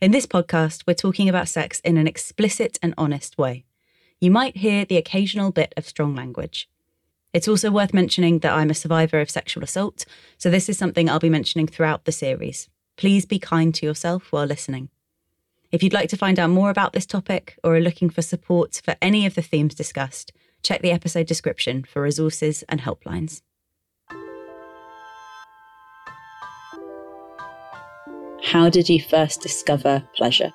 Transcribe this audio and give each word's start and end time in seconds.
In 0.00 0.12
this 0.12 0.24
podcast, 0.24 0.84
we're 0.86 0.94
talking 0.94 1.28
about 1.28 1.46
sex 1.46 1.78
in 1.80 1.98
an 1.98 2.06
explicit 2.06 2.78
and 2.82 2.94
honest 2.96 3.36
way. 3.36 3.66
You 4.18 4.30
might 4.30 4.56
hear 4.56 4.86
the 4.86 4.96
occasional 4.96 5.52
bit 5.52 5.74
of 5.76 5.86
strong 5.86 6.14
language. 6.14 6.70
It's 7.34 7.46
also 7.46 7.70
worth 7.70 7.92
mentioning 7.92 8.38
that 8.38 8.54
I'm 8.54 8.70
a 8.70 8.74
survivor 8.74 9.20
of 9.20 9.28
sexual 9.28 9.62
assault, 9.62 10.06
so 10.38 10.48
this 10.48 10.70
is 10.70 10.78
something 10.78 11.10
I'll 11.10 11.18
be 11.18 11.28
mentioning 11.28 11.66
throughout 11.66 12.06
the 12.06 12.12
series. 12.12 12.70
Please 12.96 13.26
be 13.26 13.38
kind 13.38 13.74
to 13.74 13.84
yourself 13.84 14.32
while 14.32 14.46
listening. 14.46 14.88
If 15.70 15.82
you'd 15.82 15.92
like 15.92 16.08
to 16.08 16.16
find 16.16 16.38
out 16.38 16.48
more 16.48 16.70
about 16.70 16.94
this 16.94 17.04
topic 17.04 17.58
or 17.62 17.76
are 17.76 17.80
looking 17.80 18.08
for 18.08 18.22
support 18.22 18.80
for 18.82 18.96
any 19.02 19.26
of 19.26 19.34
the 19.34 19.42
themes 19.42 19.74
discussed, 19.74 20.32
check 20.62 20.80
the 20.80 20.92
episode 20.92 21.26
description 21.26 21.84
for 21.84 22.00
resources 22.00 22.64
and 22.70 22.80
helplines. 22.80 23.42
How 28.44 28.70
did 28.70 28.88
you 28.88 29.00
first 29.00 29.42
discover 29.42 30.02
pleasure? 30.16 30.52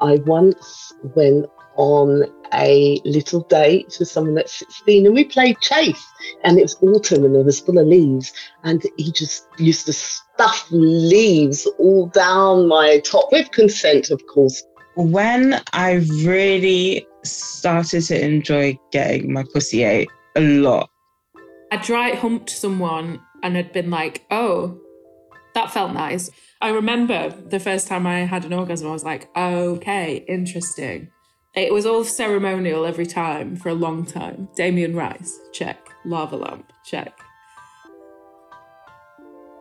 I 0.00 0.16
once 0.26 0.92
went 1.14 1.46
on 1.76 2.24
a 2.52 3.00
little 3.04 3.40
date 3.44 3.96
with 3.98 4.08
someone 4.08 4.36
at 4.38 4.50
16 4.50 5.06
and 5.06 5.14
we 5.14 5.24
played 5.24 5.58
chase 5.60 6.04
and 6.44 6.58
it 6.58 6.62
was 6.62 6.76
autumn 6.82 7.24
and 7.24 7.34
it 7.34 7.44
was 7.44 7.60
full 7.60 7.78
of 7.78 7.86
leaves 7.86 8.32
and 8.64 8.82
he 8.98 9.10
just 9.10 9.48
used 9.58 9.86
to 9.86 9.92
stuff 9.92 10.66
leaves 10.70 11.66
all 11.78 12.08
down 12.08 12.68
my 12.68 12.98
top 13.00 13.30
with 13.32 13.50
consent 13.52 14.10
of 14.10 14.20
course. 14.26 14.62
When 14.96 15.58
i 15.72 15.92
really 16.24 17.06
started 17.22 18.02
to 18.02 18.22
enjoy 18.22 18.78
getting 18.90 19.32
my 19.32 19.44
pussy 19.54 19.84
ate 19.84 20.10
a 20.36 20.40
lot. 20.40 20.90
I 21.70 21.78
dry 21.78 22.10
humped 22.10 22.50
someone 22.50 23.20
and 23.42 23.56
had 23.56 23.72
been 23.72 23.90
like 23.90 24.26
oh 24.30 24.78
that 25.54 25.72
felt 25.72 25.92
nice 25.92 26.30
i 26.62 26.70
remember 26.70 27.28
the 27.28 27.60
first 27.60 27.86
time 27.86 28.06
i 28.06 28.20
had 28.20 28.44
an 28.44 28.52
orgasm 28.52 28.88
i 28.88 28.92
was 28.92 29.04
like 29.04 29.28
okay 29.36 30.24
interesting 30.28 31.10
it 31.54 31.70
was 31.70 31.84
all 31.84 32.02
ceremonial 32.02 32.86
every 32.86 33.04
time 33.04 33.56
for 33.56 33.68
a 33.68 33.74
long 33.74 34.06
time. 34.06 34.48
Damien 34.54 34.96
Rice, 34.96 35.38
check. 35.52 35.86
Lava 36.06 36.36
lamp, 36.36 36.72
check. 36.82 37.20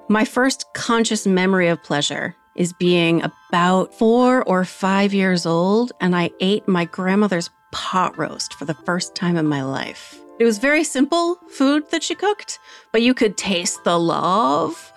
My 0.08 0.24
first 0.24 0.66
conscious 0.74 1.28
memory 1.28 1.68
of 1.68 1.84
pleasure 1.84 2.34
is 2.56 2.72
being 2.72 3.22
about 3.24 3.94
four 3.94 4.44
or 4.44 4.64
five 4.64 5.14
years 5.14 5.46
old, 5.46 5.92
and 6.00 6.16
I 6.16 6.32
ate 6.40 6.66
my 6.66 6.86
grandmother's 6.86 7.50
pot 7.74 8.18
roast 8.18 8.54
for 8.54 8.64
the 8.64 8.74
first 8.74 9.14
time 9.14 9.36
in 9.36 9.48
my 9.48 9.62
life. 9.62 10.18
It 10.40 10.46
was 10.46 10.60
very 10.60 10.86
simple 10.86 11.36
food 11.50 11.90
that 11.92 12.04
she 12.04 12.16
cooked, 12.16 12.58
but 12.94 13.02
you 13.02 13.14
could 13.14 13.36
taste 13.36 13.84
the 13.84 14.00
love. 14.00 14.94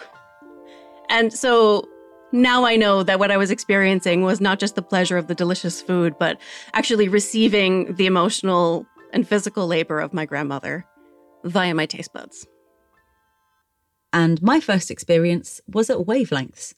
And 1.10 1.32
so 1.32 1.88
now 2.34 2.64
I 2.64 2.74
know 2.74 3.02
that 3.04 3.18
what 3.20 3.30
I 3.30 3.36
was 3.36 3.52
experiencing 3.52 4.22
was 4.22 4.40
not 4.40 4.58
just 4.58 4.74
the 4.74 4.82
pleasure 4.82 5.16
of 5.16 5.28
the 5.28 5.34
delicious 5.34 5.80
food, 5.80 6.16
but 6.18 6.38
actually 6.72 7.08
receiving 7.08 7.94
the 7.94 8.06
emotional 8.06 8.86
and 9.12 9.26
physical 9.26 9.66
labor 9.68 10.00
of 10.00 10.12
my 10.12 10.26
grandmother 10.26 10.84
via 11.44 11.74
my 11.74 11.86
taste 11.86 12.12
buds. 12.12 12.46
And 14.12 14.42
my 14.42 14.58
first 14.60 14.90
experience 14.90 15.60
was 15.72 15.88
at 15.90 15.98
Wavelengths. 15.98 16.74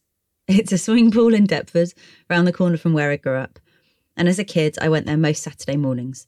It's 0.46 0.72
a 0.72 0.78
swimming 0.78 1.10
pool 1.10 1.34
in 1.34 1.46
Deptford, 1.46 1.92
round 2.30 2.46
the 2.46 2.52
corner 2.52 2.76
from 2.76 2.92
where 2.92 3.10
I 3.10 3.16
grew 3.16 3.36
up. 3.36 3.58
And 4.16 4.28
as 4.28 4.38
a 4.38 4.44
kid, 4.44 4.76
I 4.80 4.88
went 4.88 5.06
there 5.06 5.16
most 5.16 5.42
Saturday 5.42 5.76
mornings. 5.76 6.26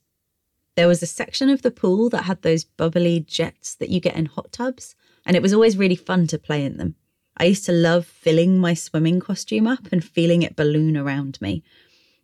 There 0.74 0.88
was 0.88 1.02
a 1.02 1.06
section 1.06 1.50
of 1.50 1.62
the 1.62 1.70
pool 1.70 2.08
that 2.10 2.24
had 2.24 2.42
those 2.42 2.64
bubbly 2.64 3.20
jets 3.20 3.74
that 3.76 3.90
you 3.90 4.00
get 4.00 4.16
in 4.16 4.26
hot 4.26 4.52
tubs, 4.52 4.94
and 5.26 5.36
it 5.36 5.42
was 5.42 5.52
always 5.52 5.76
really 5.76 5.96
fun 5.96 6.26
to 6.28 6.38
play 6.38 6.64
in 6.64 6.78
them. 6.78 6.94
I 7.40 7.44
used 7.44 7.64
to 7.66 7.72
love 7.72 8.04
filling 8.04 8.58
my 8.58 8.74
swimming 8.74 9.20
costume 9.20 9.68
up 9.68 9.92
and 9.92 10.04
feeling 10.04 10.42
it 10.42 10.56
balloon 10.56 10.96
around 10.96 11.40
me. 11.40 11.62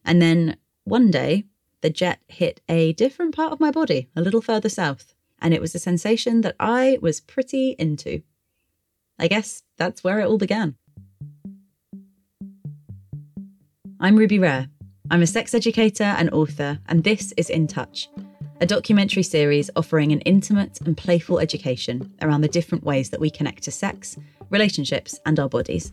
And 0.04 0.20
then 0.20 0.56
one 0.82 1.12
day, 1.12 1.44
the 1.82 1.90
jet 1.90 2.20
hit 2.26 2.60
a 2.68 2.94
different 2.94 3.34
part 3.34 3.52
of 3.52 3.60
my 3.60 3.70
body, 3.70 4.08
a 4.16 4.20
little 4.20 4.42
further 4.42 4.68
south, 4.68 5.14
and 5.40 5.54
it 5.54 5.60
was 5.60 5.74
a 5.74 5.78
sensation 5.78 6.40
that 6.40 6.56
I 6.58 6.98
was 7.00 7.20
pretty 7.20 7.77
into. 7.78 8.22
I 9.18 9.28
guess 9.28 9.62
that's 9.77 10.02
where 10.02 10.18
it 10.18 10.27
all 10.27 10.39
began. 10.39 10.74
I'm 14.00 14.16
Ruby 14.16 14.40
Rare. 14.40 14.68
I'm 15.10 15.22
a 15.22 15.27
sex 15.27 15.55
educator 15.55 16.05
and 16.05 16.28
author, 16.30 16.80
and 16.89 17.05
this 17.05 17.33
is 17.36 17.50
In 17.50 17.68
Touch, 17.68 18.08
a 18.60 18.66
documentary 18.66 19.22
series 19.22 19.70
offering 19.77 20.10
an 20.10 20.20
intimate 20.22 20.80
and 20.80 20.96
playful 20.96 21.39
education 21.39 22.12
around 22.20 22.40
the 22.40 22.48
different 22.48 22.83
ways 22.83 23.10
that 23.10 23.20
we 23.20 23.30
connect 23.30 23.62
to 23.64 23.70
sex 23.70 24.16
relationships, 24.54 25.20
and 25.26 25.38
our 25.38 25.48
bodies. 25.48 25.92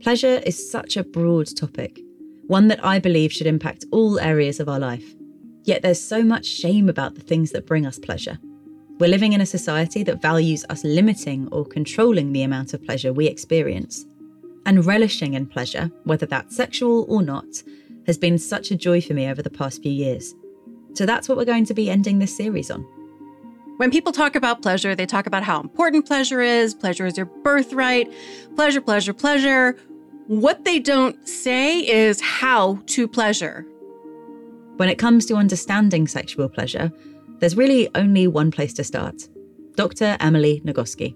Pleasure 0.00 0.40
is 0.46 0.70
such 0.70 0.96
a 0.96 1.04
broad 1.04 1.48
topic, 1.54 2.00
one 2.46 2.68
that 2.68 2.82
I 2.82 2.98
believe 2.98 3.32
should 3.32 3.48
impact 3.48 3.84
all 3.90 4.18
areas 4.20 4.60
of 4.60 4.68
our 4.68 4.78
life. 4.78 5.04
Yet 5.64 5.82
there's 5.82 6.00
so 6.00 6.22
much 6.22 6.46
shame 6.46 6.88
about 6.88 7.14
the 7.14 7.20
things 7.20 7.50
that 7.50 7.66
bring 7.66 7.84
us 7.84 7.98
pleasure. 7.98 8.38
We're 8.98 9.10
living 9.10 9.32
in 9.32 9.40
a 9.40 9.46
society 9.58 10.02
that 10.04 10.22
values 10.22 10.64
us 10.70 10.82
limiting 10.82 11.48
or 11.52 11.64
controlling 11.66 12.32
the 12.32 12.42
amount 12.42 12.72
of 12.72 12.82
pleasure 12.82 13.12
we 13.12 13.26
experience. 13.26 14.06
And 14.66 14.84
relishing 14.84 15.34
in 15.34 15.46
pleasure, 15.46 15.90
whether 16.04 16.26
that's 16.26 16.56
sexual 16.56 17.04
or 17.08 17.22
not, 17.22 17.62
has 18.06 18.16
been 18.16 18.38
such 18.38 18.70
a 18.70 18.76
joy 18.76 19.00
for 19.00 19.14
me 19.14 19.28
over 19.28 19.42
the 19.42 19.50
past 19.50 19.82
few 19.82 19.92
years. 19.92 20.34
So 20.98 21.06
that's 21.06 21.28
what 21.28 21.38
we're 21.38 21.44
going 21.44 21.64
to 21.66 21.74
be 21.74 21.88
ending 21.88 22.18
this 22.18 22.36
series 22.36 22.72
on. 22.72 22.80
When 23.76 23.92
people 23.92 24.10
talk 24.10 24.34
about 24.34 24.62
pleasure, 24.62 24.96
they 24.96 25.06
talk 25.06 25.28
about 25.28 25.44
how 25.44 25.60
important 25.60 26.06
pleasure 26.06 26.40
is. 26.40 26.74
Pleasure 26.74 27.06
is 27.06 27.16
your 27.16 27.26
birthright. 27.26 28.12
Pleasure, 28.56 28.80
pleasure, 28.80 29.12
pleasure. 29.12 29.76
What 30.26 30.64
they 30.64 30.80
don't 30.80 31.28
say 31.28 31.88
is 31.88 32.20
how 32.20 32.80
to 32.86 33.06
pleasure. 33.06 33.64
When 34.78 34.88
it 34.88 34.98
comes 34.98 35.24
to 35.26 35.36
understanding 35.36 36.08
sexual 36.08 36.48
pleasure, 36.48 36.90
there's 37.38 37.56
really 37.56 37.88
only 37.94 38.26
one 38.26 38.50
place 38.50 38.72
to 38.74 38.82
start 38.82 39.28
Dr. 39.76 40.16
Emily 40.18 40.60
Nagoski. 40.64 41.14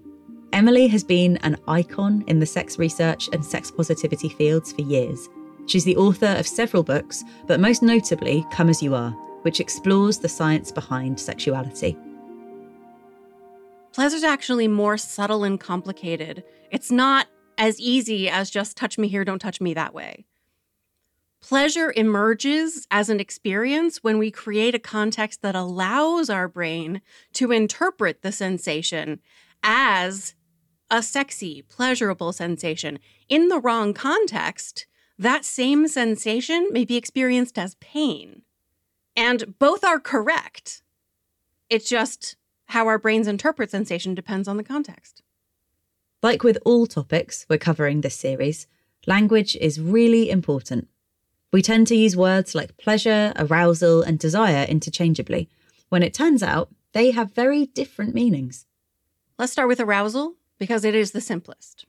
Emily 0.53 0.87
has 0.87 1.03
been 1.03 1.35
an 1.43 1.57
icon 1.67 2.23
in 2.27 2.39
the 2.39 2.45
sex 2.45 2.79
research 2.79 3.27
and 3.33 3.43
sex 3.43 3.69
positivity 3.69 4.29
fields 4.29 4.71
for 4.71 4.83
years. 4.83 5.27
She's 5.65 5.83
the 5.83 5.97
author 5.97 6.35
of 6.37 6.47
several 6.47 6.83
books, 6.83 7.21
but 7.47 7.59
most 7.59 7.83
notably, 7.83 8.45
Come 8.49 8.69
As 8.69 8.81
You 8.81 8.95
Are 8.95 9.13
which 9.43 9.59
explores 9.59 10.17
the 10.17 10.29
science 10.29 10.71
behind 10.71 11.19
sexuality. 11.19 11.97
Pleasure 13.93 14.15
is 14.15 14.23
actually 14.23 14.67
more 14.67 14.97
subtle 14.97 15.43
and 15.43 15.59
complicated. 15.59 16.43
It's 16.71 16.91
not 16.91 17.27
as 17.57 17.79
easy 17.79 18.27
as 18.27 18.49
just 18.49 18.75
touch 18.75 18.97
me 18.97 19.07
here, 19.07 19.23
don't 19.23 19.39
touch 19.39 19.61
me 19.61 19.73
that 19.75 19.93
way. 19.93 20.25
Pleasure 21.41 21.93
emerges 21.95 22.87
as 22.89 23.09
an 23.09 23.19
experience 23.19 24.01
when 24.01 24.17
we 24.17 24.31
create 24.31 24.73
a 24.73 24.79
context 24.79 25.41
that 25.41 25.55
allows 25.55 26.29
our 26.29 26.47
brain 26.47 27.01
to 27.33 27.51
interpret 27.51 28.21
the 28.21 28.31
sensation 28.31 29.19
as 29.61 30.35
a 30.89 31.03
sexy, 31.03 31.61
pleasurable 31.63 32.31
sensation. 32.31 32.97
In 33.27 33.49
the 33.49 33.59
wrong 33.59 33.93
context, 33.93 34.87
that 35.19 35.43
same 35.43 35.87
sensation 35.87 36.69
may 36.71 36.85
be 36.85 36.95
experienced 36.95 37.59
as 37.59 37.75
pain. 37.75 38.43
And 39.15 39.57
both 39.59 39.83
are 39.83 39.99
correct. 39.99 40.81
It's 41.69 41.89
just 41.89 42.35
how 42.67 42.87
our 42.87 42.97
brains 42.97 43.27
interpret 43.27 43.69
sensation 43.69 44.15
depends 44.15 44.47
on 44.47 44.57
the 44.57 44.63
context. 44.63 45.21
Like 46.21 46.43
with 46.43 46.57
all 46.65 46.87
topics 46.87 47.45
we're 47.49 47.57
covering 47.57 48.01
this 48.01 48.15
series, 48.15 48.67
language 49.05 49.55
is 49.57 49.79
really 49.79 50.29
important. 50.29 50.87
We 51.51 51.61
tend 51.61 51.87
to 51.87 51.95
use 51.95 52.17
words 52.17 52.55
like 52.55 52.77
pleasure, 52.77 53.33
arousal, 53.35 54.01
and 54.01 54.17
desire 54.17 54.65
interchangeably, 54.65 55.49
when 55.89 56.01
it 56.01 56.13
turns 56.13 56.41
out 56.41 56.69
they 56.93 57.11
have 57.11 57.33
very 57.33 57.67
different 57.67 58.15
meanings. 58.15 58.65
Let's 59.37 59.51
start 59.51 59.67
with 59.67 59.79
arousal 59.79 60.35
because 60.57 60.85
it 60.85 60.95
is 60.95 61.11
the 61.11 61.21
simplest. 61.21 61.85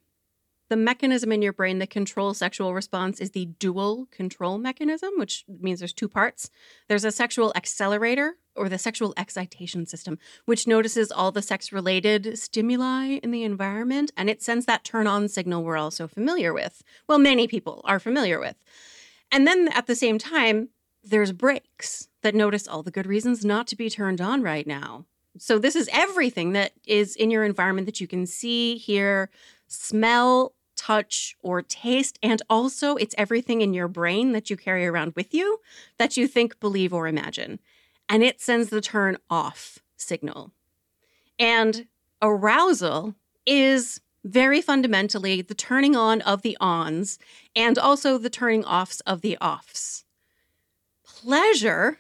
The 0.71 0.77
mechanism 0.77 1.31
in 1.31 1.43
your 1.43 1.53
brain 1.53 1.79
that 1.81 1.91
controls 1.91 2.39
sexual 2.39 2.73
response 2.73 3.21
is 3.21 3.33
the 3.33 3.47
dual 3.47 4.09
control 4.11 4.57
mechanism, 4.57 5.11
which 5.17 5.45
means 5.47 5.81
there's 5.81 5.93
two 5.93 6.09
parts. 6.09 6.51
There's 6.89 7.05
a 7.05 7.13
sexual 7.13 7.53
accelerator 7.55 8.37
or 8.57 8.69
the 8.69 8.79
sexual 8.79 9.13
excitation 9.17 9.85
system, 9.85 10.19
which 10.47 10.67
notices 10.67 11.13
all 11.13 11.33
the 11.33 11.43
sex 11.43 11.73
related 11.73 12.39
stimuli 12.39 13.19
in 13.23 13.31
the 13.31 13.43
environment 13.43 14.13
and 14.17 14.31
it 14.31 14.43
sends 14.43 14.65
that 14.67 14.85
turn 14.85 15.07
on 15.07 15.29
signal 15.29 15.63
we're 15.63 15.77
all 15.77 15.91
so 15.91 16.09
familiar 16.09 16.55
with. 16.55 16.83
Well, 17.09 17.19
many 17.19 17.47
people 17.47 17.83
are 17.85 17.99
familiar 17.99 18.41
with. 18.41 18.57
And 19.31 19.47
then 19.47 19.69
at 19.69 19.87
the 19.87 19.97
same 19.97 20.19
time, 20.19 20.69
there's 21.03 21.33
brakes 21.33 22.09
that 22.23 22.35
notice 22.35 22.67
all 22.67 22.83
the 22.83 22.91
good 22.91 23.07
reasons 23.07 23.45
not 23.45 23.67
to 23.67 23.77
be 23.77 23.91
turned 23.91 24.21
on 24.21 24.43
right 24.43 24.67
now. 24.67 25.05
So, 25.37 25.59
this 25.59 25.75
is 25.75 25.91
everything 25.93 26.53
that 26.53 26.73
is 26.87 27.17
in 27.17 27.31
your 27.31 27.45
environment 27.45 27.87
that 27.87 28.01
you 28.01 28.07
can 28.07 28.25
see, 28.25 28.77
hear, 28.77 29.31
smell, 29.75 30.55
touch, 30.77 31.37
or 31.41 31.63
taste. 31.63 32.19
And 32.23 32.43
also, 32.49 32.97
it's 32.97 33.15
everything 33.19 33.61
in 33.61 33.75
your 33.75 33.89
brain 33.89 34.33
that 34.33 34.51
you 34.51 34.57
carry 34.57 34.87
around 34.87 35.15
with 35.15 35.35
you 35.35 35.61
that 35.99 36.17
you 36.17 36.27
think, 36.27 36.61
believe, 36.61 36.93
or 36.93 37.07
imagine. 37.07 37.61
And 38.09 38.23
it 38.23 38.41
sends 38.41 38.71
the 38.71 38.81
turn 38.81 39.19
off 39.31 39.79
signal. 39.97 40.53
And 41.39 41.87
Arousal 42.23 43.15
is 43.47 44.01
very 44.25 44.63
fundamentally 44.63 45.43
the 45.43 45.55
turning 45.55 45.95
on 45.95 46.23
of 46.23 46.43
the 46.43 46.57
ons 46.61 47.19
and 47.55 47.79
also 47.79 48.17
the 48.17 48.31
turning 48.31 48.65
offs 48.65 49.01
of 49.01 49.21
the 49.21 49.37
offs. 49.39 50.05
Pleasure 51.05 51.99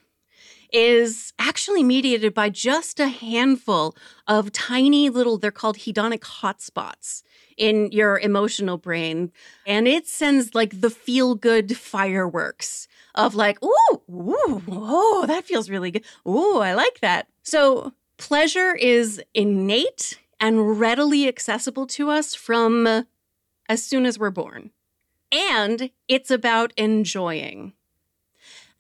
is 0.75 1.32
actually 1.38 1.85
mediated 1.85 2.35
by 2.35 2.50
just 2.50 2.99
a 2.99 3.06
handful 3.06 3.97
of 4.26 4.50
tiny 4.50 5.09
little, 5.09 5.38
they're 5.38 5.53
called 5.53 5.79
hedonic 5.79 6.19
hotspots 6.19 7.23
in 7.56 7.93
your 7.93 8.19
emotional 8.19 8.76
brain. 8.76 9.31
And 9.67 9.87
it 9.87 10.09
sends 10.09 10.53
like 10.53 10.81
the 10.81 10.91
feel 10.91 11.37
good 11.37 11.76
fireworks 11.76 12.88
of 13.15 13.37
like, 13.37 13.62
ooh, 13.62 14.00
ooh, 14.11 14.62
oh, 14.69 15.25
that 15.29 15.44
feels 15.44 15.71
really 15.71 15.93
good. 15.93 16.05
Ooh, 16.26 16.59
I 16.59 16.75
like 16.75 16.99
that. 17.00 17.29
So 17.44 17.93
pleasure 18.17 18.75
is 18.75 19.23
innate 19.32 20.19
and 20.41 20.81
readily 20.81 21.29
accessible 21.29 21.87
to 21.87 22.11
us 22.11 22.35
from 22.35 22.88
uh, 22.88 23.03
as 23.69 23.85
soon 23.85 24.06
as 24.06 24.19
we're 24.19 24.31
born. 24.31 24.70
And 25.31 25.91
it's 26.09 26.32
about 26.32 26.73
enjoying. 26.77 27.75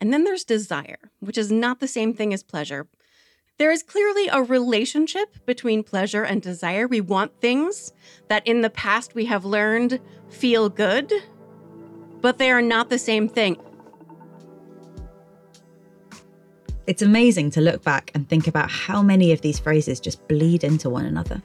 And 0.00 0.12
then 0.12 0.24
there's 0.24 0.44
desire, 0.44 0.98
which 1.20 1.38
is 1.38 1.50
not 1.50 1.80
the 1.80 1.88
same 1.88 2.14
thing 2.14 2.32
as 2.34 2.42
pleasure. 2.42 2.86
There 3.56 3.70
is 3.70 3.84
clearly 3.84 4.26
a 4.28 4.42
relationship 4.42 5.46
between 5.46 5.84
pleasure 5.84 6.24
and 6.24 6.42
desire. 6.42 6.88
We 6.88 7.00
want 7.00 7.40
things 7.40 7.92
that 8.28 8.46
in 8.46 8.62
the 8.62 8.70
past 8.70 9.14
we 9.14 9.26
have 9.26 9.44
learned 9.44 10.00
feel 10.28 10.68
good, 10.68 11.12
but 12.20 12.38
they 12.38 12.50
are 12.50 12.62
not 12.62 12.90
the 12.90 12.98
same 12.98 13.28
thing. 13.28 13.56
It's 16.86 17.00
amazing 17.00 17.50
to 17.52 17.60
look 17.60 17.82
back 17.82 18.10
and 18.14 18.28
think 18.28 18.48
about 18.48 18.70
how 18.70 19.02
many 19.02 19.32
of 19.32 19.40
these 19.40 19.58
phrases 19.58 20.00
just 20.00 20.26
bleed 20.28 20.64
into 20.64 20.90
one 20.90 21.06
another. 21.06 21.40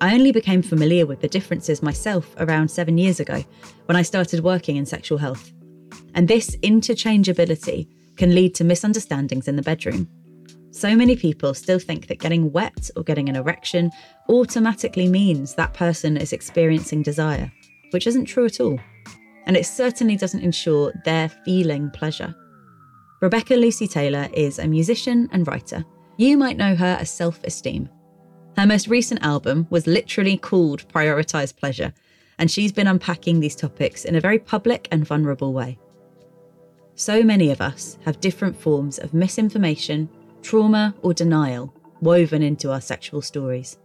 I 0.00 0.14
only 0.14 0.32
became 0.32 0.62
familiar 0.62 1.04
with 1.04 1.20
the 1.20 1.28
differences 1.28 1.82
myself 1.82 2.34
around 2.38 2.70
seven 2.70 2.96
years 2.96 3.20
ago 3.20 3.44
when 3.86 3.96
I 3.96 4.02
started 4.02 4.44
working 4.44 4.76
in 4.76 4.86
sexual 4.86 5.18
health. 5.18 5.52
And 6.14 6.28
this 6.28 6.56
interchangeability 6.56 7.88
can 8.16 8.34
lead 8.34 8.54
to 8.54 8.64
misunderstandings 8.64 9.48
in 9.48 9.56
the 9.56 9.62
bedroom. 9.62 10.08
So 10.70 10.96
many 10.96 11.14
people 11.14 11.54
still 11.54 11.78
think 11.78 12.08
that 12.08 12.18
getting 12.18 12.50
wet 12.50 12.90
or 12.96 13.04
getting 13.04 13.28
an 13.28 13.36
erection 13.36 13.90
automatically 14.28 15.08
means 15.08 15.54
that 15.54 15.74
person 15.74 16.16
is 16.16 16.32
experiencing 16.32 17.02
desire, 17.02 17.52
which 17.90 18.06
isn't 18.06 18.24
true 18.24 18.46
at 18.46 18.60
all. 18.60 18.80
And 19.46 19.56
it 19.56 19.66
certainly 19.66 20.16
doesn't 20.16 20.42
ensure 20.42 20.92
they're 21.04 21.28
feeling 21.28 21.90
pleasure. 21.90 22.34
Rebecca 23.20 23.54
Lucy 23.54 23.86
Taylor 23.86 24.28
is 24.34 24.58
a 24.58 24.66
musician 24.66 25.28
and 25.32 25.46
writer. 25.46 25.84
You 26.16 26.36
might 26.36 26.56
know 26.56 26.74
her 26.74 26.96
as 27.00 27.10
Self 27.10 27.42
Esteem. 27.44 27.88
Her 28.56 28.66
most 28.66 28.88
recent 28.88 29.22
album 29.24 29.66
was 29.70 29.86
literally 29.86 30.36
called 30.36 30.88
Prioritize 30.88 31.56
Pleasure, 31.56 31.92
and 32.38 32.50
she's 32.50 32.72
been 32.72 32.86
unpacking 32.86 33.40
these 33.40 33.56
topics 33.56 34.04
in 34.04 34.14
a 34.14 34.20
very 34.20 34.38
public 34.38 34.88
and 34.90 35.06
vulnerable 35.06 35.52
way. 35.52 35.78
So 36.96 37.24
many 37.24 37.50
of 37.50 37.60
us 37.60 37.98
have 38.04 38.20
different 38.20 38.56
forms 38.56 38.98
of 38.98 39.12
misinformation, 39.12 40.08
trauma, 40.42 40.94
or 41.02 41.12
denial 41.12 41.74
woven 42.00 42.42
into 42.42 42.70
our 42.70 42.80
sexual 42.80 43.20
stories. 43.20 43.78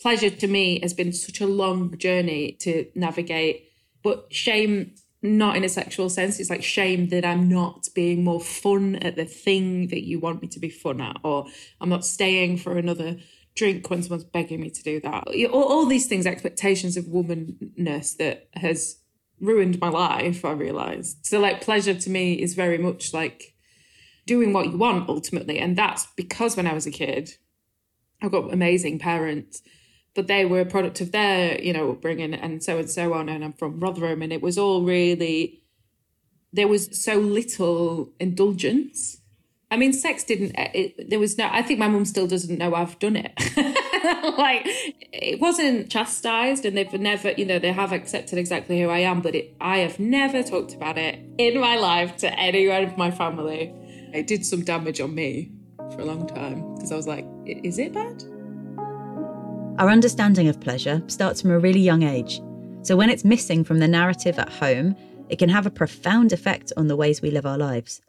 Pleasure 0.00 0.30
to 0.30 0.48
me 0.48 0.80
has 0.80 0.92
been 0.92 1.12
such 1.12 1.40
a 1.40 1.46
long 1.46 1.96
journey 1.98 2.56
to 2.60 2.86
navigate, 2.96 3.68
but 4.02 4.26
shame 4.32 4.94
not 5.22 5.56
in 5.56 5.62
a 5.62 5.68
sexual 5.68 6.08
sense. 6.08 6.40
It's 6.40 6.50
like 6.50 6.64
shame 6.64 7.10
that 7.10 7.24
I'm 7.24 7.48
not 7.48 7.86
being 7.94 8.24
more 8.24 8.40
fun 8.40 8.96
at 8.96 9.14
the 9.16 9.26
thing 9.26 9.88
that 9.88 10.04
you 10.04 10.18
want 10.18 10.42
me 10.42 10.48
to 10.48 10.58
be 10.58 10.70
fun 10.70 11.00
at, 11.00 11.18
or 11.22 11.46
I'm 11.80 11.90
not 11.90 12.06
staying 12.06 12.56
for 12.56 12.76
another 12.76 13.18
drink 13.54 13.88
when 13.90 14.02
someone's 14.02 14.24
begging 14.24 14.60
me 14.60 14.70
to 14.70 14.82
do 14.82 15.00
that. 15.00 15.28
All, 15.52 15.62
all 15.62 15.86
these 15.86 16.06
things, 16.06 16.26
expectations 16.26 16.96
of 16.96 17.04
womanness 17.04 18.16
that 18.16 18.48
has 18.54 18.99
ruined 19.40 19.80
my 19.80 19.88
life, 19.88 20.44
I 20.44 20.52
realized. 20.52 21.26
So, 21.26 21.40
like, 21.40 21.60
pleasure 21.60 21.94
to 21.94 22.10
me 22.10 22.34
is 22.34 22.54
very 22.54 22.78
much 22.78 23.12
like 23.14 23.54
doing 24.26 24.52
what 24.52 24.66
you 24.66 24.76
want 24.76 25.08
ultimately. 25.08 25.58
And 25.58 25.76
that's 25.76 26.06
because 26.16 26.56
when 26.56 26.66
I 26.66 26.74
was 26.74 26.86
a 26.86 26.90
kid, 26.90 27.34
I've 28.22 28.32
got 28.32 28.52
amazing 28.52 28.98
parents 28.98 29.62
but 30.14 30.26
they 30.26 30.44
were 30.44 30.60
a 30.60 30.66
product 30.66 31.00
of 31.00 31.12
their, 31.12 31.60
you 31.62 31.72
know, 31.72 31.92
upbringing 31.92 32.34
and 32.34 32.62
so 32.62 32.78
and 32.78 32.90
so 32.90 33.14
on. 33.14 33.28
And 33.28 33.44
I'm 33.44 33.52
from 33.52 33.80
Rotherham, 33.80 34.22
and 34.22 34.32
it 34.32 34.42
was 34.42 34.58
all 34.58 34.82
really 34.82 35.62
there 36.52 36.68
was 36.68 37.00
so 37.00 37.14
little 37.14 38.12
indulgence. 38.18 39.19
I 39.70 39.76
mean, 39.76 39.92
sex 39.92 40.24
didn't. 40.24 40.58
Uh, 40.58 40.68
it, 40.74 41.08
there 41.08 41.20
was 41.20 41.38
no. 41.38 41.48
I 41.50 41.62
think 41.62 41.78
my 41.78 41.88
mum 41.88 42.04
still 42.04 42.26
doesn't 42.26 42.58
know 42.58 42.74
I've 42.74 42.98
done 42.98 43.16
it. 43.16 43.32
like 44.36 44.62
it 44.64 45.40
wasn't 45.40 45.90
chastised, 45.90 46.64
and 46.64 46.76
they've 46.76 46.92
never, 46.94 47.30
you 47.32 47.46
know, 47.46 47.60
they 47.60 47.72
have 47.72 47.92
accepted 47.92 48.38
exactly 48.38 48.80
who 48.80 48.88
I 48.88 48.98
am. 48.98 49.20
But 49.20 49.36
it, 49.36 49.54
I 49.60 49.78
have 49.78 50.00
never 50.00 50.42
talked 50.42 50.74
about 50.74 50.98
it 50.98 51.20
in 51.38 51.60
my 51.60 51.76
life 51.76 52.16
to 52.18 52.38
anyone 52.38 52.84
of 52.84 52.98
my 52.98 53.12
family. 53.12 53.72
It 54.12 54.26
did 54.26 54.44
some 54.44 54.64
damage 54.64 55.00
on 55.00 55.14
me 55.14 55.52
for 55.92 56.00
a 56.00 56.04
long 56.04 56.26
time 56.26 56.74
because 56.74 56.90
I 56.90 56.96
was 56.96 57.06
like, 57.06 57.26
is 57.46 57.78
it 57.78 57.92
bad? 57.92 58.24
Our 59.78 59.88
understanding 59.88 60.48
of 60.48 60.60
pleasure 60.60 61.00
starts 61.06 61.40
from 61.40 61.52
a 61.52 61.58
really 61.58 61.80
young 61.80 62.02
age. 62.02 62.40
So 62.82 62.96
when 62.96 63.08
it's 63.08 63.24
missing 63.24 63.62
from 63.62 63.78
the 63.78 63.88
narrative 63.88 64.38
at 64.38 64.48
home, 64.48 64.96
it 65.28 65.38
can 65.38 65.48
have 65.48 65.64
a 65.64 65.70
profound 65.70 66.32
effect 66.32 66.72
on 66.76 66.88
the 66.88 66.96
ways 66.96 67.22
we 67.22 67.30
live 67.30 67.46
our 67.46 67.56
lives. 67.56 68.00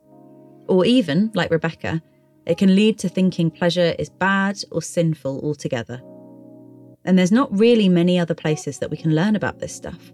Or 0.67 0.85
even, 0.85 1.31
like 1.33 1.51
Rebecca, 1.51 2.01
it 2.45 2.57
can 2.57 2.75
lead 2.75 2.97
to 2.99 3.09
thinking 3.09 3.51
pleasure 3.51 3.95
is 3.99 4.09
bad 4.09 4.61
or 4.71 4.81
sinful 4.81 5.41
altogether. 5.43 6.01
And 7.05 7.17
there's 7.17 7.31
not 7.31 7.57
really 7.57 7.89
many 7.89 8.19
other 8.19 8.35
places 8.35 8.79
that 8.79 8.89
we 8.89 8.97
can 8.97 9.15
learn 9.15 9.35
about 9.35 9.59
this 9.59 9.75
stuff. 9.75 10.11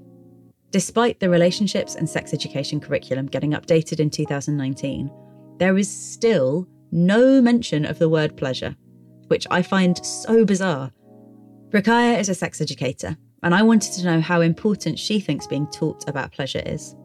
Despite 0.72 1.20
the 1.20 1.30
relationships 1.30 1.96
and 1.96 2.10
sex 2.10 2.34
education 2.34 2.80
curriculum 2.80 3.28
getting 3.28 3.52
updated 3.52 4.00
in 4.00 4.10
2019, 4.10 5.10
there 5.58 5.78
is 5.78 5.90
still 5.90 6.68
no 6.92 7.42
mention 7.42 7.86
of 7.86 8.00
the 8.00 8.10
word 8.10 8.36
pleasure, 8.38 8.76
which 9.28 9.48
I 9.50 9.62
find 9.62 10.04
so 10.06 10.46
bizarre 10.46 10.92
Rakaya 11.72 12.18
is 12.18 12.30
a 12.30 12.36
sex 12.36 12.62
educator, 12.62 13.18
and 13.44 13.54
I 13.54 13.62
wanted 13.62 13.92
to 13.94 14.06
know 14.06 14.22
how 14.22 14.40
important 14.40 14.98
she 14.98 15.20
thinks 15.20 15.48
being 15.48 15.68
taught 15.68 16.08
about 16.08 16.32
pleasure 16.32 16.64
is. 16.66 16.96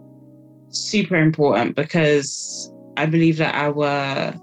Super 0.69 1.17
important 1.17 1.75
because 1.75 2.73
I 2.97 3.07
believe 3.07 3.39
that 3.39 3.55
our 3.55 4.35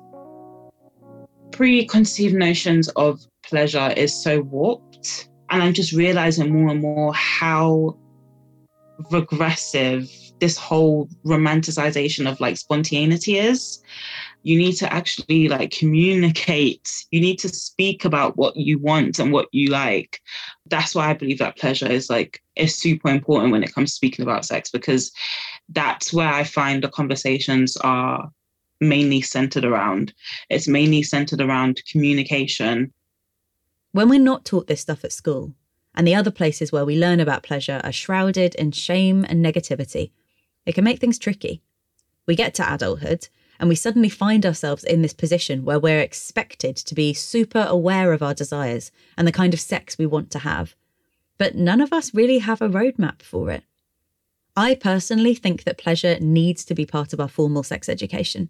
preconceived 1.52 2.36
notions 2.36 2.88
of 2.90 3.20
pleasure 3.44 3.94
is 3.96 4.14
so 4.14 4.42
warped. 4.42 5.30
And 5.50 5.62
I'm 5.64 5.74
just 5.74 5.94
realizing 5.94 6.54
more 6.54 6.72
and 6.72 6.82
more 6.82 7.14
how 7.14 7.98
regressive 9.12 10.10
this 10.40 10.58
whole 10.58 11.08
romanticization 11.26 12.30
of 12.30 12.40
like 12.40 12.58
spontaneity 12.58 13.38
is 13.38 13.82
you 14.44 14.58
need 14.58 14.74
to 14.74 14.92
actually 14.92 15.48
like 15.50 15.72
communicate 15.72 17.06
you 17.12 17.20
need 17.20 17.38
to 17.38 17.50
speak 17.50 18.06
about 18.06 18.38
what 18.38 18.56
you 18.56 18.80
want 18.80 19.20
and 19.20 19.32
what 19.32 19.48
you 19.52 19.70
like 19.70 20.22
that's 20.68 20.96
why 20.96 21.10
i 21.10 21.14
believe 21.14 21.40
that 21.40 21.58
pleasure 21.58 21.90
is 21.90 22.10
like 22.10 22.42
is 22.56 22.76
super 22.76 23.10
important 23.10 23.52
when 23.52 23.64
it 23.64 23.74
comes 23.74 23.92
to 23.92 23.96
speaking 23.96 24.24
about 24.24 24.46
sex 24.46 24.70
because 24.70 25.12
that's 25.70 26.14
where 26.14 26.30
i 26.30 26.44
find 26.44 26.84
the 26.84 26.90
conversations 26.90 27.76
are 27.78 28.30
mainly 28.80 29.22
centered 29.22 29.66
around 29.66 30.14
it's 30.50 30.68
mainly 30.68 31.04
centered 31.04 31.42
around 31.42 31.82
communication 31.92 32.92
when 33.92 34.10
we're 34.10 34.20
not 34.20 34.46
taught 34.46 34.68
this 34.68 34.82
stuff 34.82 35.04
at 35.04 35.12
school 35.12 35.54
and 35.96 36.08
the 36.08 36.16
other 36.16 36.32
places 36.32 36.72
where 36.72 36.86
we 36.86 36.98
learn 36.98 37.20
about 37.20 37.44
pleasure 37.44 37.82
are 37.84 37.92
shrouded 37.92 38.56
in 38.56 38.72
shame 38.72 39.26
and 39.28 39.44
negativity 39.44 40.12
it 40.66 40.74
can 40.74 40.84
make 40.84 41.00
things 41.00 41.20
tricky 41.20 41.62
we 42.26 42.36
get 42.36 42.54
to 42.54 42.74
adulthood 42.74 43.28
and 43.60 43.68
we 43.68 43.76
suddenly 43.76 44.10
find 44.10 44.46
ourselves 44.46 44.84
in 44.84 45.02
this 45.02 45.14
position 45.14 45.66
where 45.66 45.80
we're 45.80 46.00
expected 46.00 46.78
to 46.78 46.96
be 46.96 47.14
super 47.14 47.66
aware 47.68 48.14
of 48.14 48.24
our 48.24 48.34
desires 48.34 48.92
and 49.18 49.28
the 49.28 49.34
kind 49.34 49.54
of 49.54 49.60
sex 49.60 49.98
we 49.98 50.06
want 50.06 50.32
to 50.32 50.40
have. 50.40 50.76
But 51.38 51.56
none 51.56 51.82
of 51.82 51.92
us 51.92 52.14
really 52.14 52.40
have 52.40 52.62
a 52.62 52.70
roadmap 52.70 53.22
for 53.22 53.52
it. 53.52 53.64
I 54.56 54.76
personally 54.76 55.36
think 55.36 55.64
that 55.64 55.78
pleasure 55.78 56.18
needs 56.20 56.64
to 56.66 56.76
be 56.76 56.86
part 56.86 57.12
of 57.14 57.20
our 57.20 57.28
formal 57.28 57.64
sex 57.64 57.90
education. 57.90 58.50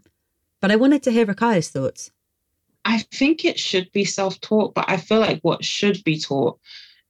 But 0.61 0.71
I 0.71 0.75
wanted 0.75 1.03
to 1.03 1.11
hear 1.11 1.25
Rakaya's 1.25 1.69
thoughts. 1.69 2.11
I 2.85 2.99
think 3.13 3.45
it 3.45 3.59
should 3.59 3.91
be 3.91 4.05
self 4.05 4.39
taught, 4.41 4.73
but 4.73 4.85
I 4.87 4.97
feel 4.97 5.19
like 5.19 5.39
what 5.41 5.63
should 5.63 6.03
be 6.03 6.19
taught 6.19 6.59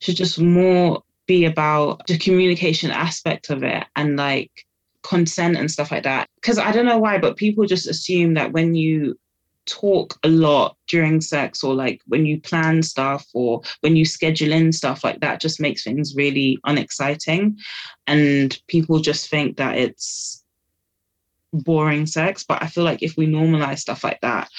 should 0.02 0.16
just 0.16 0.40
more 0.40 1.04
be 1.28 1.46
about 1.46 2.06
the 2.08 2.18
communication 2.18 2.90
aspect 2.90 3.50
of 3.50 3.64
it 3.64 3.86
and 3.96 4.18
like 4.18 4.66
consent 5.04 5.58
and 5.58 5.70
stuff 5.70 5.92
like 5.92 6.04
that. 6.04 6.28
Because 6.36 6.58
I 6.58 6.72
don't 6.72 6.86
know 6.86 6.98
why, 6.98 7.18
but 7.18 7.38
people 7.38 7.66
just 7.66 7.88
assume 7.88 8.34
that 8.34 8.52
when 8.52 8.76
you 8.76 9.18
talk 9.66 10.18
a 10.24 10.28
lot 10.28 10.76
during 10.88 11.22
sex 11.22 11.64
or 11.64 11.76
like 11.76 12.02
when 12.08 12.26
you 12.26 12.42
plan 12.42 12.82
stuff 12.82 13.28
or 13.34 13.62
when 13.82 13.96
you 13.96 14.04
schedule 14.04 14.52
in 14.52 14.72
stuff 14.72 15.04
like 15.04 15.20
that 15.20 15.40
just 15.40 15.62
makes 15.62 15.84
things 15.84 16.16
really 16.16 16.58
unexciting 16.66 17.56
and 18.08 18.60
people 18.68 19.00
just 19.00 19.30
think 19.30 19.58
that 19.58 19.78
it's 19.78 20.44
boring 21.54 22.06
sex. 22.06 22.44
But 22.44 22.62
I 22.62 22.68
feel 22.68 22.84
like 22.84 23.04
if 23.04 23.18
we 23.18 23.28
normalize 23.28 23.80
stuff 23.80 24.04
like 24.04 24.22
that, 24.22 24.50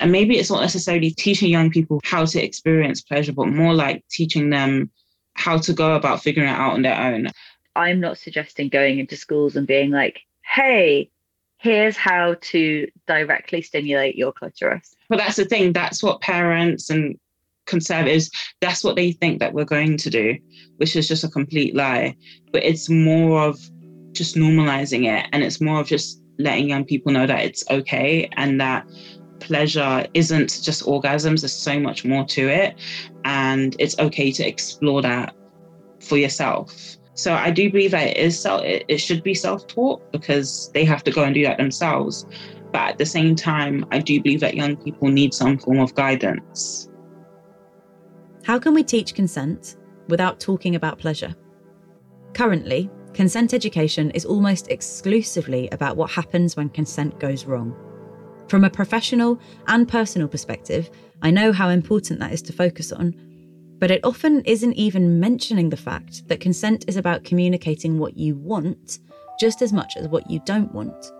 and 0.00 0.12
maybe 0.12 0.38
it's 0.38 0.50
not 0.50 0.60
necessarily 0.60 1.10
teaching 1.10 1.50
young 1.50 1.70
people 1.70 2.00
how 2.04 2.24
to 2.24 2.42
experience 2.42 3.00
pleasure, 3.00 3.32
but 3.32 3.48
more 3.48 3.74
like 3.74 4.04
teaching 4.10 4.50
them 4.50 4.90
how 5.34 5.58
to 5.58 5.72
go 5.72 5.94
about 5.94 6.22
figuring 6.22 6.48
it 6.48 6.52
out 6.52 6.72
on 6.72 6.82
their 6.82 7.00
own. 7.00 7.28
I'm 7.76 8.00
not 8.00 8.18
suggesting 8.18 8.68
going 8.68 8.98
into 8.98 9.16
schools 9.16 9.54
and 9.54 9.66
being 9.66 9.90
like, 9.90 10.20
hey, 10.42 11.10
here's 11.58 11.96
how 11.96 12.36
to 12.40 12.88
directly 13.06 13.62
stimulate 13.62 14.16
your 14.16 14.32
clitoris. 14.32 14.94
But 15.08 15.18
that's 15.18 15.36
the 15.36 15.44
thing, 15.44 15.72
that's 15.72 16.02
what 16.02 16.20
parents 16.20 16.90
and 16.90 17.18
conservatives, 17.66 18.30
that's 18.60 18.82
what 18.82 18.96
they 18.96 19.12
think 19.12 19.40
that 19.40 19.52
we're 19.52 19.64
going 19.64 19.96
to 19.98 20.10
do, 20.10 20.36
which 20.78 20.96
is 20.96 21.06
just 21.06 21.24
a 21.24 21.28
complete 21.28 21.74
lie. 21.74 22.16
But 22.52 22.64
it's 22.64 22.88
more 22.88 23.42
of 23.42 23.58
just 24.12 24.36
normalizing 24.36 25.06
it 25.06 25.28
and 25.32 25.44
it's 25.44 25.60
more 25.60 25.80
of 25.80 25.86
just 25.86 26.20
letting 26.38 26.68
young 26.68 26.84
people 26.84 27.12
know 27.12 27.26
that 27.26 27.40
it's 27.40 27.64
okay 27.70 28.28
and 28.36 28.60
that 28.60 28.86
pleasure 29.40 30.06
isn't 30.14 30.60
just 30.62 30.82
orgasms, 30.84 31.40
there's 31.40 31.52
so 31.52 31.78
much 31.78 32.04
more 32.04 32.24
to 32.26 32.48
it. 32.48 32.74
And 33.24 33.76
it's 33.78 33.98
okay 33.98 34.32
to 34.32 34.46
explore 34.46 35.02
that 35.02 35.34
for 36.00 36.16
yourself. 36.16 36.96
So 37.14 37.34
I 37.34 37.50
do 37.50 37.70
believe 37.70 37.90
that 37.90 38.06
it 38.08 38.16
is 38.16 38.38
self, 38.38 38.62
it, 38.62 38.84
it 38.88 38.98
should 38.98 39.22
be 39.22 39.34
self-taught 39.34 40.12
because 40.12 40.70
they 40.72 40.84
have 40.84 41.02
to 41.04 41.10
go 41.10 41.24
and 41.24 41.34
do 41.34 41.42
that 41.44 41.58
themselves. 41.58 42.26
But 42.72 42.90
at 42.90 42.98
the 42.98 43.06
same 43.06 43.34
time, 43.34 43.84
I 43.90 43.98
do 43.98 44.20
believe 44.22 44.40
that 44.40 44.54
young 44.54 44.76
people 44.76 45.08
need 45.08 45.34
some 45.34 45.58
form 45.58 45.80
of 45.80 45.94
guidance. 45.94 46.88
How 48.44 48.58
can 48.58 48.72
we 48.72 48.82
teach 48.82 49.14
consent 49.14 49.76
without 50.08 50.38
talking 50.38 50.74
about 50.74 50.98
pleasure? 50.98 51.34
Currently, 52.34 52.90
consent 53.18 53.52
education 53.52 54.12
is 54.12 54.24
almost 54.24 54.68
exclusively 54.68 55.68
about 55.72 55.96
what 55.96 56.08
happens 56.08 56.56
when 56.56 56.68
consent 56.68 57.18
goes 57.18 57.46
wrong. 57.46 57.74
From 58.46 58.62
a 58.62 58.70
professional 58.70 59.40
and 59.66 59.88
personal 59.88 60.28
perspective, 60.28 60.88
I 61.20 61.32
know 61.32 61.50
how 61.50 61.68
important 61.68 62.20
that 62.20 62.32
is 62.32 62.42
to 62.42 62.52
focus 62.52 62.92
on, 62.92 63.16
but 63.80 63.90
it 63.90 64.04
often 64.04 64.42
isn't 64.42 64.74
even 64.74 65.18
mentioning 65.18 65.68
the 65.68 65.76
fact 65.76 66.28
that 66.28 66.38
consent 66.38 66.84
is 66.86 66.96
about 66.96 67.24
communicating 67.24 67.98
what 67.98 68.16
you 68.16 68.36
want 68.36 69.00
just 69.40 69.62
as 69.62 69.72
much 69.72 69.96
as 69.96 70.06
what 70.06 70.30
you 70.30 70.40
don't 70.46 70.72
want, 70.72 71.10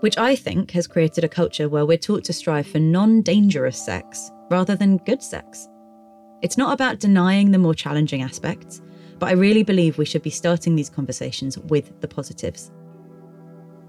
which 0.00 0.18
I 0.18 0.34
think 0.34 0.72
has 0.72 0.88
created 0.88 1.22
a 1.22 1.28
culture 1.28 1.68
where 1.68 1.86
we're 1.86 1.98
taught 1.98 2.24
to 2.24 2.32
strive 2.32 2.66
for 2.66 2.80
non 2.80 3.22
dangerous 3.22 3.80
sex 3.80 4.28
rather 4.50 4.74
than 4.74 4.96
good 4.96 5.22
sex. 5.22 5.68
It's 6.42 6.58
not 6.58 6.74
about 6.74 6.98
denying 6.98 7.52
the 7.52 7.58
more 7.58 7.74
challenging 7.74 8.22
aspects, 8.22 8.82
but 9.18 9.28
I 9.28 9.32
really 9.32 9.62
believe 9.62 9.98
we 9.98 10.04
should 10.04 10.22
be 10.22 10.30
starting 10.30 10.74
these 10.74 10.90
conversations 10.90 11.58
with 11.58 12.00
the 12.00 12.08
positives. 12.08 12.70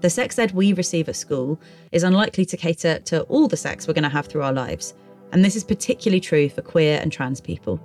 The 0.00 0.10
sex 0.10 0.38
ed 0.38 0.52
we 0.52 0.72
receive 0.72 1.08
at 1.08 1.16
school 1.16 1.60
is 1.92 2.02
unlikely 2.02 2.44
to 2.46 2.56
cater 2.56 2.98
to 3.00 3.22
all 3.22 3.48
the 3.48 3.56
sex 3.56 3.86
we're 3.88 3.94
going 3.94 4.04
to 4.04 4.08
have 4.08 4.26
through 4.26 4.42
our 4.42 4.52
lives, 4.52 4.94
and 5.32 5.44
this 5.44 5.56
is 5.56 5.64
particularly 5.64 6.20
true 6.20 6.48
for 6.48 6.62
queer 6.62 7.00
and 7.00 7.10
trans 7.10 7.40
people. 7.40 7.80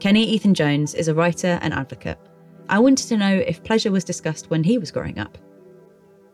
Kenny 0.00 0.24
Ethan 0.24 0.54
Jones 0.54 0.94
is 0.94 1.08
a 1.08 1.14
writer 1.14 1.58
and 1.62 1.72
advocate. 1.72 2.18
I 2.68 2.78
wanted 2.78 3.06
to 3.08 3.16
know 3.16 3.36
if 3.46 3.62
pleasure 3.62 3.90
was 3.90 4.04
discussed 4.04 4.50
when 4.50 4.64
he 4.64 4.78
was 4.78 4.90
growing 4.90 5.18
up. 5.18 5.38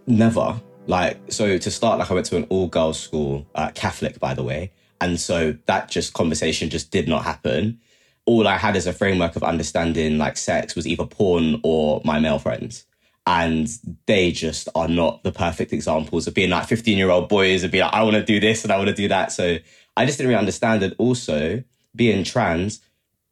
Never. 0.07 0.61
Like, 0.87 1.19
so 1.31 1.59
to 1.59 1.71
start, 1.71 1.99
like 1.99 2.11
I 2.11 2.15
went 2.15 2.27
to 2.27 2.37
an 2.37 2.45
all 2.45 2.67
girls 2.67 2.99
school, 2.99 3.47
uh, 3.55 3.71
Catholic, 3.75 4.19
by 4.19 4.33
the 4.33 4.43
way. 4.43 4.73
And 5.01 5.21
so 5.21 5.57
that 5.67 5.89
just 5.89 6.15
conversation 6.15 6.71
just 6.71 6.91
did 6.91 7.09
not 7.09 7.25
happen. 7.25 7.81
All 8.25 8.47
I 8.47 8.57
had 8.57 8.77
as 8.77 8.87
a 8.87 8.93
framework 8.93 9.37
of 9.37 9.43
understanding 9.43 10.19
like 10.19 10.37
sex 10.37 10.75
was 10.75 10.87
either 10.87 11.07
porn 11.07 11.61
or 11.63 12.03
my 12.05 12.19
male 12.19 12.39
friends. 12.39 12.85
And 13.27 13.69
they 14.07 14.33
just 14.33 14.69
are 14.75 14.89
not 14.89 15.23
the 15.23 15.33
perfect 15.33 15.73
examples 15.73 16.27
of 16.27 16.35
being 16.35 16.51
like 16.51 16.67
15 16.67 16.97
year 16.97 17.11
old 17.11 17.29
boys 17.29 17.63
and 17.63 17.71
being 17.71 17.85
like, 17.85 17.93
I 17.93 18.03
want 18.03 18.17
to 18.17 18.25
do 18.25 18.41
this 18.41 18.65
and 18.65 18.73
I 18.73 18.77
want 18.77 18.89
to 18.89 18.95
do 18.95 19.09
that. 19.09 19.33
So 19.33 19.59
I 19.97 20.07
just 20.07 20.19
didn't 20.19 20.29
really 20.29 20.39
understand 20.39 20.83
it. 20.83 20.95
Also, 20.99 21.63
being 21.95 22.25
trans, 22.25 22.81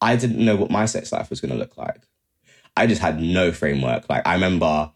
I 0.00 0.16
didn't 0.16 0.44
know 0.44 0.56
what 0.56 0.70
my 0.70 0.86
sex 0.86 1.12
life 1.12 1.30
was 1.30 1.40
going 1.40 1.52
to 1.52 1.58
look 1.58 1.76
like. 1.76 2.02
I 2.76 2.86
just 2.86 3.00
had 3.00 3.20
no 3.20 3.52
framework. 3.52 4.08
Like 4.10 4.26
I 4.26 4.34
remember 4.34 4.92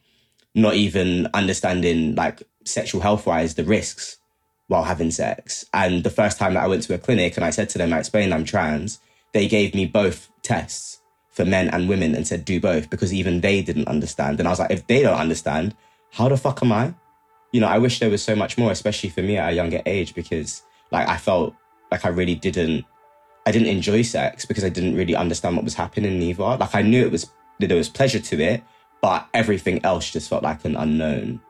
not 0.54 0.74
even 0.74 1.28
understanding 1.32 2.14
like 2.14 2.42
sexual 2.64 3.00
health 3.00 3.26
wise 3.26 3.54
the 3.54 3.64
risks 3.64 4.18
while 4.70 4.84
having 4.84 5.10
sex. 5.10 5.64
And 5.74 6.04
the 6.04 6.10
first 6.10 6.38
time 6.38 6.54
that 6.54 6.62
I 6.62 6.68
went 6.68 6.84
to 6.84 6.94
a 6.94 6.98
clinic 6.98 7.36
and 7.36 7.44
I 7.44 7.50
said 7.50 7.68
to 7.70 7.78
them, 7.78 7.92
I 7.92 7.98
explained 7.98 8.32
I'm 8.32 8.44
trans, 8.44 9.00
they 9.32 9.48
gave 9.48 9.74
me 9.74 9.84
both 9.84 10.30
tests 10.42 11.00
for 11.28 11.44
men 11.44 11.68
and 11.70 11.88
women 11.88 12.14
and 12.14 12.24
said 12.24 12.44
do 12.44 12.60
both 12.60 12.88
because 12.88 13.12
even 13.12 13.40
they 13.40 13.62
didn't 13.62 13.88
understand. 13.88 14.38
And 14.38 14.46
I 14.46 14.52
was 14.52 14.60
like, 14.60 14.70
if 14.70 14.86
they 14.86 15.02
don't 15.02 15.18
understand, 15.18 15.74
how 16.12 16.28
the 16.28 16.36
fuck 16.36 16.62
am 16.62 16.70
I? 16.70 16.94
You 17.50 17.60
know, 17.60 17.66
I 17.66 17.78
wish 17.78 17.98
there 17.98 18.10
was 18.10 18.22
so 18.22 18.36
much 18.36 18.56
more, 18.58 18.70
especially 18.70 19.10
for 19.10 19.22
me 19.22 19.38
at 19.38 19.52
a 19.52 19.56
younger 19.56 19.82
age, 19.86 20.14
because 20.14 20.62
like 20.92 21.08
I 21.08 21.16
felt 21.16 21.52
like 21.90 22.04
I 22.04 22.08
really 22.10 22.36
didn't 22.36 22.84
I 23.46 23.50
didn't 23.50 23.68
enjoy 23.68 24.02
sex 24.02 24.44
because 24.44 24.62
I 24.62 24.68
didn't 24.68 24.94
really 24.94 25.16
understand 25.16 25.56
what 25.56 25.64
was 25.64 25.74
happening 25.74 26.22
either. 26.22 26.44
Like 26.44 26.76
I 26.76 26.82
knew 26.82 27.04
it 27.04 27.10
was 27.10 27.28
that 27.58 27.66
there 27.66 27.76
was 27.76 27.88
pleasure 27.88 28.20
to 28.20 28.40
it, 28.40 28.62
but 29.02 29.26
everything 29.34 29.84
else 29.84 30.08
just 30.10 30.30
felt 30.30 30.44
like 30.44 30.64
an 30.64 30.76
unknown. 30.76 31.40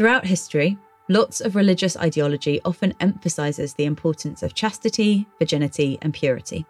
Throughout 0.00 0.24
history, 0.24 0.78
lots 1.10 1.42
of 1.42 1.54
religious 1.54 1.94
ideology 1.94 2.58
often 2.64 2.94
emphasizes 3.00 3.74
the 3.74 3.84
importance 3.84 4.42
of 4.42 4.54
chastity, 4.54 5.26
virginity, 5.38 5.98
and 6.00 6.14
purity, 6.14 6.64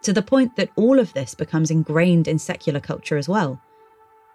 to 0.00 0.14
the 0.14 0.22
point 0.22 0.56
that 0.56 0.70
all 0.76 0.98
of 0.98 1.12
this 1.12 1.34
becomes 1.34 1.70
ingrained 1.70 2.26
in 2.26 2.38
secular 2.38 2.80
culture 2.80 3.18
as 3.18 3.28
well. 3.28 3.60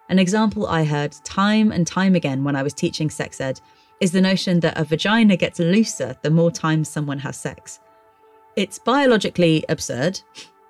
An 0.08 0.20
example 0.20 0.68
I 0.68 0.84
heard 0.84 1.10
time 1.24 1.72
and 1.72 1.84
time 1.88 2.14
again 2.14 2.44
when 2.44 2.54
I 2.54 2.62
was 2.62 2.72
teaching 2.72 3.10
sex 3.10 3.40
ed 3.40 3.60
is 3.98 4.12
the 4.12 4.20
notion 4.20 4.60
that 4.60 4.78
a 4.78 4.84
vagina 4.84 5.36
gets 5.36 5.58
looser 5.58 6.14
the 6.22 6.30
more 6.30 6.52
times 6.52 6.88
someone 6.88 7.18
has 7.18 7.36
sex. 7.36 7.80
It's 8.54 8.78
biologically 8.78 9.64
absurd, 9.68 10.20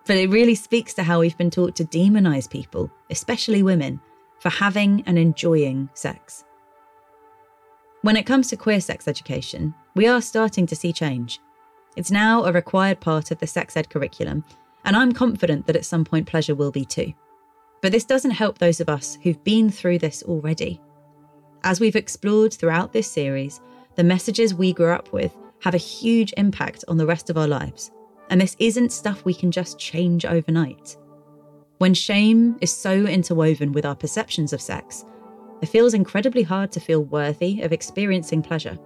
but 0.06 0.16
it 0.16 0.30
really 0.30 0.54
speaks 0.54 0.94
to 0.94 1.02
how 1.02 1.20
we've 1.20 1.36
been 1.36 1.50
taught 1.50 1.76
to 1.76 1.84
demonize 1.84 2.48
people, 2.48 2.90
especially 3.10 3.62
women, 3.62 4.00
for 4.38 4.48
having 4.48 5.02
and 5.04 5.18
enjoying 5.18 5.90
sex. 5.92 6.46
When 8.06 8.14
it 8.14 8.24
comes 8.24 8.46
to 8.50 8.56
queer 8.56 8.80
sex 8.80 9.08
education, 9.08 9.74
we 9.96 10.06
are 10.06 10.22
starting 10.22 10.64
to 10.66 10.76
see 10.76 10.92
change. 10.92 11.40
It's 11.96 12.12
now 12.12 12.44
a 12.44 12.52
required 12.52 13.00
part 13.00 13.32
of 13.32 13.40
the 13.40 13.48
sex 13.48 13.76
ed 13.76 13.90
curriculum, 13.90 14.44
and 14.84 14.94
I'm 14.94 15.10
confident 15.10 15.66
that 15.66 15.74
at 15.74 15.84
some 15.84 16.04
point 16.04 16.28
pleasure 16.28 16.54
will 16.54 16.70
be 16.70 16.84
too. 16.84 17.14
But 17.82 17.90
this 17.90 18.04
doesn't 18.04 18.30
help 18.30 18.58
those 18.58 18.80
of 18.80 18.88
us 18.88 19.18
who've 19.24 19.42
been 19.42 19.70
through 19.70 19.98
this 19.98 20.22
already. 20.22 20.80
As 21.64 21.80
we've 21.80 21.96
explored 21.96 22.54
throughout 22.54 22.92
this 22.92 23.10
series, 23.10 23.60
the 23.96 24.04
messages 24.04 24.54
we 24.54 24.72
grew 24.72 24.92
up 24.92 25.12
with 25.12 25.36
have 25.62 25.74
a 25.74 25.78
huge 25.78 26.32
impact 26.36 26.84
on 26.86 26.98
the 26.98 27.06
rest 27.06 27.28
of 27.28 27.36
our 27.36 27.48
lives. 27.48 27.90
And 28.30 28.40
this 28.40 28.54
isn't 28.60 28.92
stuff 28.92 29.24
we 29.24 29.34
can 29.34 29.50
just 29.50 29.80
change 29.80 30.24
overnight. 30.24 30.96
When 31.78 31.92
shame 31.92 32.56
is 32.60 32.72
so 32.72 32.92
interwoven 33.04 33.72
with 33.72 33.84
our 33.84 33.96
perceptions 33.96 34.52
of 34.52 34.60
sex, 34.62 35.04
it 35.62 35.66
feels 35.66 35.94
incredibly 35.94 36.42
hard 36.42 36.72
to 36.72 36.80
feel 36.80 37.04
worthy 37.04 37.62
of 37.62 37.72
experiencing 37.72 38.42
pleasure. 38.42 38.78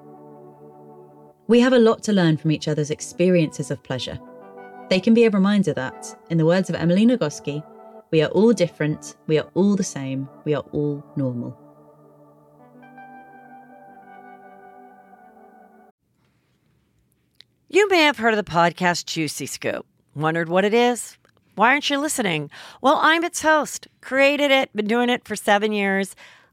We 1.48 1.60
have 1.60 1.72
a 1.72 1.78
lot 1.78 2.02
to 2.04 2.12
learn 2.12 2.36
from 2.36 2.52
each 2.52 2.68
other's 2.68 2.90
experiences 2.90 3.70
of 3.70 3.82
pleasure. 3.82 4.18
They 4.88 5.00
can 5.00 5.14
be 5.14 5.24
a 5.24 5.30
reminder 5.30 5.72
that, 5.74 6.16
in 6.30 6.38
the 6.38 6.46
words 6.46 6.68
of 6.70 6.76
Emily 6.76 7.06
Nagoski, 7.06 7.64
we 8.10 8.22
are 8.22 8.30
all 8.30 8.52
different, 8.52 9.16
we 9.26 9.38
are 9.38 9.48
all 9.54 9.76
the 9.76 9.84
same, 9.84 10.28
we 10.44 10.54
are 10.54 10.64
all 10.72 11.04
normal. 11.16 11.58
You 17.68 17.88
may 17.88 18.02
have 18.02 18.18
heard 18.18 18.34
of 18.34 18.44
the 18.44 18.50
podcast 18.50 19.06
Juicy 19.06 19.46
Scoop. 19.46 19.86
Wondered 20.16 20.48
what 20.48 20.64
it 20.64 20.74
is? 20.74 21.16
Why 21.54 21.70
aren't 21.70 21.88
you 21.88 21.98
listening? 21.98 22.50
Well, 22.80 22.98
I'm 23.00 23.22
its 23.22 23.42
host, 23.42 23.86
created 24.00 24.50
it, 24.50 24.74
been 24.74 24.88
doing 24.88 25.08
it 25.08 25.24
for 25.24 25.36
seven 25.36 25.70
years. 25.70 26.16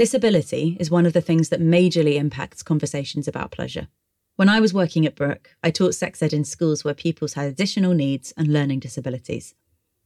Disability 0.00 0.78
is 0.80 0.90
one 0.90 1.04
of 1.04 1.12
the 1.12 1.20
things 1.20 1.50
that 1.50 1.60
majorly 1.60 2.14
impacts 2.14 2.62
conversations 2.62 3.28
about 3.28 3.50
pleasure. 3.50 3.88
When 4.36 4.48
I 4.48 4.58
was 4.58 4.72
working 4.72 5.04
at 5.04 5.14
Brook, 5.14 5.54
I 5.62 5.70
taught 5.70 5.94
sex 5.94 6.22
ed 6.22 6.32
in 6.32 6.46
schools 6.46 6.82
where 6.82 6.94
pupils 6.94 7.34
had 7.34 7.48
additional 7.48 7.92
needs 7.92 8.32
and 8.34 8.48
learning 8.48 8.80
disabilities. 8.80 9.54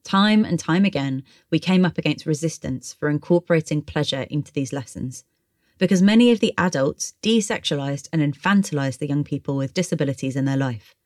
Time 0.03 0.45
and 0.45 0.59
time 0.59 0.85
again, 0.85 1.23
we 1.49 1.61
came 1.61 1.85
up 1.85 1.97
against 1.97 2.27
resistance 2.27 2.93
for 2.93 3.09
incorporating 3.09 3.83
pleasure 3.83 4.23
into 4.23 4.53
these 4.53 4.73
lessons. 4.73 5.23
Because 5.79 6.03
many 6.03 6.33
of 6.33 6.41
the 6.41 6.55
adults 6.59 7.15
desexualized 7.23 8.09
and 8.13 8.21
infantilized 8.21 8.99
the 8.99 9.07
young 9.07 9.23
people 9.23 9.57
with 9.57 9.75
disabilities 9.75 10.35
in 10.35 10.45
their 10.45 10.57
life. 10.57 10.97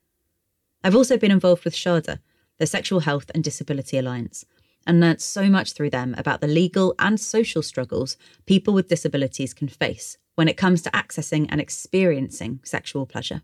I've 0.82 0.96
also 0.96 1.18
been 1.18 1.30
involved 1.30 1.66
with 1.66 1.74
SHADA, 1.74 2.20
the 2.56 2.66
Sexual 2.66 3.00
Health 3.00 3.30
and 3.34 3.44
Disability 3.44 3.98
Alliance, 3.98 4.46
and 4.88 4.98
learnt 4.98 5.20
so 5.20 5.48
much 5.48 5.74
through 5.74 5.90
them 5.90 6.14
about 6.18 6.40
the 6.40 6.48
legal 6.48 6.94
and 6.98 7.20
social 7.20 7.62
struggles 7.62 8.16
people 8.46 8.74
with 8.74 8.88
disabilities 8.88 9.54
can 9.54 9.68
face 9.68 10.18
when 10.34 10.48
it 10.48 10.56
comes 10.56 10.82
to 10.82 10.90
accessing 10.90 11.46
and 11.50 11.60
experiencing 11.60 12.58
sexual 12.64 13.06
pleasure. 13.06 13.42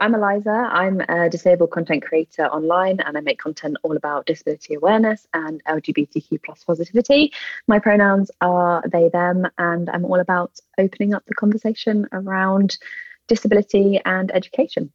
I'm 0.00 0.14
Eliza. 0.14 0.50
I'm 0.50 1.00
a 1.02 1.30
disabled 1.30 1.70
content 1.70 2.02
creator 2.02 2.46
online 2.46 2.98
and 3.00 3.16
I 3.16 3.20
make 3.20 3.38
content 3.38 3.76
all 3.84 3.96
about 3.96 4.26
disability 4.26 4.74
awareness 4.74 5.26
and 5.32 5.62
LGBTQ 5.64 6.42
plus 6.42 6.64
positivity. 6.64 7.32
My 7.68 7.78
pronouns 7.78 8.30
are 8.40 8.82
they, 8.90 9.10
them, 9.10 9.46
and 9.58 9.88
I'm 9.90 10.04
all 10.04 10.18
about 10.18 10.58
opening 10.76 11.14
up 11.14 11.24
the 11.26 11.36
conversation 11.36 12.08
around 12.10 12.78
disability 13.28 14.00
and 14.04 14.34
education. 14.34 14.92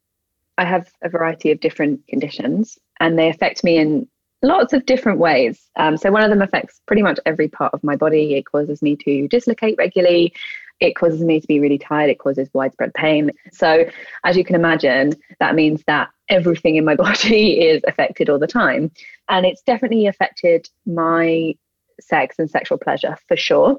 I 0.58 0.66
have 0.66 0.92
a 1.00 1.08
variety 1.08 1.52
of 1.52 1.60
different 1.60 2.06
conditions 2.06 2.78
and 3.00 3.18
they 3.18 3.30
affect 3.30 3.64
me 3.64 3.78
in 3.78 4.08
lots 4.42 4.72
of 4.72 4.86
different 4.86 5.18
ways. 5.18 5.68
Um, 5.76 5.96
so, 5.96 6.10
one 6.10 6.22
of 6.22 6.30
them 6.30 6.42
affects 6.42 6.80
pretty 6.86 7.02
much 7.02 7.18
every 7.26 7.48
part 7.48 7.74
of 7.74 7.82
my 7.82 7.96
body. 7.96 8.34
It 8.34 8.44
causes 8.44 8.82
me 8.82 8.96
to 8.96 9.28
dislocate 9.28 9.76
regularly 9.78 10.34
it 10.80 10.94
causes 10.94 11.20
me 11.20 11.40
to 11.40 11.46
be 11.46 11.60
really 11.60 11.78
tired. 11.78 12.10
It 12.10 12.18
causes 12.18 12.48
widespread 12.52 12.94
pain. 12.94 13.32
So, 13.52 13.84
as 14.24 14.36
you 14.36 14.44
can 14.44 14.54
imagine, 14.54 15.14
that 15.40 15.54
means 15.54 15.82
that 15.86 16.10
everything 16.28 16.76
in 16.76 16.84
my 16.84 16.94
body 16.96 17.60
is 17.60 17.82
affected 17.86 18.30
all 18.30 18.38
the 18.38 18.46
time. 18.46 18.90
And 19.28 19.44
it's 19.44 19.62
definitely 19.62 20.06
affected 20.06 20.68
my 20.86 21.54
sex 22.00 22.36
and 22.38 22.50
sexual 22.50 22.78
pleasure 22.78 23.16
for 23.26 23.36
sure. 23.36 23.78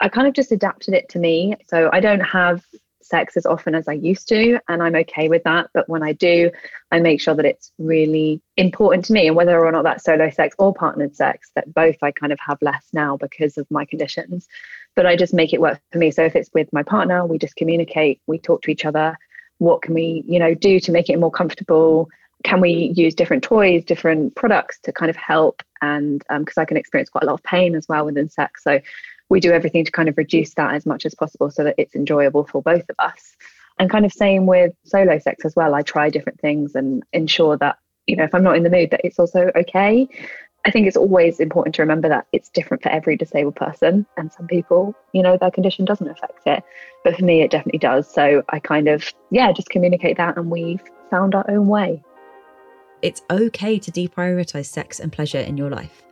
I 0.00 0.08
kind 0.08 0.26
of 0.26 0.34
just 0.34 0.50
adapted 0.50 0.94
it 0.94 1.08
to 1.10 1.18
me. 1.18 1.56
So, 1.68 1.90
I 1.92 2.00
don't 2.00 2.20
have 2.20 2.64
sex 3.04 3.36
as 3.36 3.46
often 3.46 3.74
as 3.74 3.88
I 3.88 3.92
used 3.92 4.28
to, 4.28 4.58
and 4.68 4.82
I'm 4.82 4.94
okay 4.96 5.28
with 5.28 5.44
that. 5.44 5.70
But 5.74 5.88
when 5.88 6.02
I 6.02 6.12
do, 6.12 6.50
I 6.90 7.00
make 7.00 7.20
sure 7.20 7.34
that 7.34 7.44
it's 7.44 7.72
really 7.78 8.40
important 8.56 9.04
to 9.06 9.12
me, 9.12 9.26
and 9.26 9.36
whether 9.36 9.64
or 9.64 9.72
not 9.72 9.84
that's 9.84 10.04
solo 10.04 10.30
sex 10.30 10.54
or 10.58 10.74
partnered 10.74 11.14
sex, 11.16 11.50
that 11.54 11.72
both 11.72 11.96
I 12.02 12.12
kind 12.12 12.32
of 12.32 12.38
have 12.40 12.58
less 12.60 12.86
now 12.92 13.16
because 13.16 13.58
of 13.58 13.66
my 13.70 13.84
conditions 13.84 14.48
but 14.94 15.06
I 15.06 15.16
just 15.16 15.34
make 15.34 15.52
it 15.52 15.60
work 15.60 15.80
for 15.90 15.98
me. 15.98 16.10
So 16.10 16.24
if 16.24 16.36
it's 16.36 16.50
with 16.52 16.72
my 16.72 16.82
partner, 16.82 17.24
we 17.24 17.38
just 17.38 17.56
communicate, 17.56 18.20
we 18.26 18.38
talk 18.38 18.62
to 18.62 18.70
each 18.70 18.84
other. 18.84 19.16
What 19.58 19.82
can 19.82 19.94
we, 19.94 20.24
you 20.26 20.38
know, 20.38 20.54
do 20.54 20.80
to 20.80 20.92
make 20.92 21.08
it 21.08 21.18
more 21.18 21.30
comfortable? 21.30 22.08
Can 22.44 22.60
we 22.60 22.92
use 22.94 23.14
different 23.14 23.44
toys, 23.44 23.84
different 23.84 24.34
products 24.34 24.78
to 24.82 24.92
kind 24.92 25.08
of 25.08 25.16
help? 25.16 25.62
And 25.80 26.18
because 26.18 26.58
um, 26.58 26.62
I 26.62 26.64
can 26.64 26.76
experience 26.76 27.10
quite 27.10 27.24
a 27.24 27.26
lot 27.26 27.34
of 27.34 27.42
pain 27.42 27.74
as 27.74 27.88
well 27.88 28.04
within 28.04 28.28
sex, 28.28 28.62
so 28.62 28.80
we 29.28 29.40
do 29.40 29.52
everything 29.52 29.84
to 29.84 29.92
kind 29.92 30.08
of 30.08 30.18
reduce 30.18 30.54
that 30.54 30.74
as 30.74 30.86
much 30.86 31.06
as 31.06 31.14
possible 31.14 31.50
so 31.50 31.64
that 31.64 31.74
it's 31.78 31.94
enjoyable 31.94 32.44
for 32.44 32.62
both 32.62 32.84
of 32.88 32.96
us. 32.98 33.36
And 33.78 33.90
kind 33.90 34.04
of 34.04 34.12
same 34.12 34.46
with 34.46 34.74
solo 34.84 35.18
sex 35.18 35.44
as 35.44 35.56
well. 35.56 35.74
I 35.74 35.82
try 35.82 36.10
different 36.10 36.40
things 36.40 36.74
and 36.74 37.02
ensure 37.12 37.56
that 37.58 37.78
you 38.06 38.16
know 38.16 38.24
if 38.24 38.34
I'm 38.34 38.42
not 38.42 38.56
in 38.56 38.62
the 38.62 38.70
mood 38.70 38.90
that 38.90 39.00
it's 39.04 39.18
also 39.18 39.50
okay. 39.56 40.08
I 40.64 40.70
think 40.70 40.86
it's 40.86 40.96
always 40.96 41.40
important 41.40 41.74
to 41.74 41.82
remember 41.82 42.08
that 42.08 42.26
it's 42.30 42.48
different 42.48 42.84
for 42.84 42.88
every 42.90 43.16
disabled 43.16 43.56
person. 43.56 44.06
And 44.16 44.32
some 44.32 44.46
people, 44.46 44.94
you 45.12 45.20
know, 45.20 45.36
their 45.36 45.50
condition 45.50 45.84
doesn't 45.84 46.08
affect 46.08 46.46
it. 46.46 46.62
But 47.02 47.16
for 47.16 47.24
me, 47.24 47.42
it 47.42 47.50
definitely 47.50 47.80
does. 47.80 48.08
So 48.12 48.44
I 48.50 48.60
kind 48.60 48.86
of, 48.86 49.12
yeah, 49.30 49.50
just 49.50 49.70
communicate 49.70 50.18
that 50.18 50.36
and 50.36 50.52
we've 50.52 50.82
found 51.10 51.34
our 51.34 51.44
own 51.50 51.66
way. 51.66 52.04
It's 53.02 53.22
okay 53.28 53.80
to 53.80 53.90
deprioritize 53.90 54.66
sex 54.66 55.00
and 55.00 55.10
pleasure 55.12 55.40
in 55.40 55.56
your 55.56 55.68
life. 55.68 56.04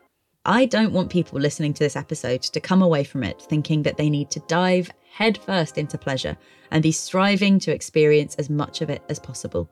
I 0.46 0.64
don't 0.64 0.94
want 0.94 1.11
people 1.11 1.38
listening 1.38 1.74
to 1.74 1.85
this 1.85 1.96
episode 1.96 2.40
to 2.42 2.61
come 2.61 2.81
away 2.81 3.05
from 3.05 3.22
it 3.24 3.42
thinking 3.42 3.83
that 3.83 3.98
they 3.98 4.09
need 4.09 4.31
to 4.31 4.40
dive 4.48 4.90
headfirst 5.12 5.76
into 5.76 5.98
pleasure 5.98 6.35
and 6.70 6.83
be 6.83 6.92
striving 6.92 7.59
to 7.59 7.74
experience 7.74 8.37
as 8.37 8.48
much 8.48 8.81
of 8.81 8.88
it 8.88 9.03
as 9.11 9.18
possible. 9.18 9.68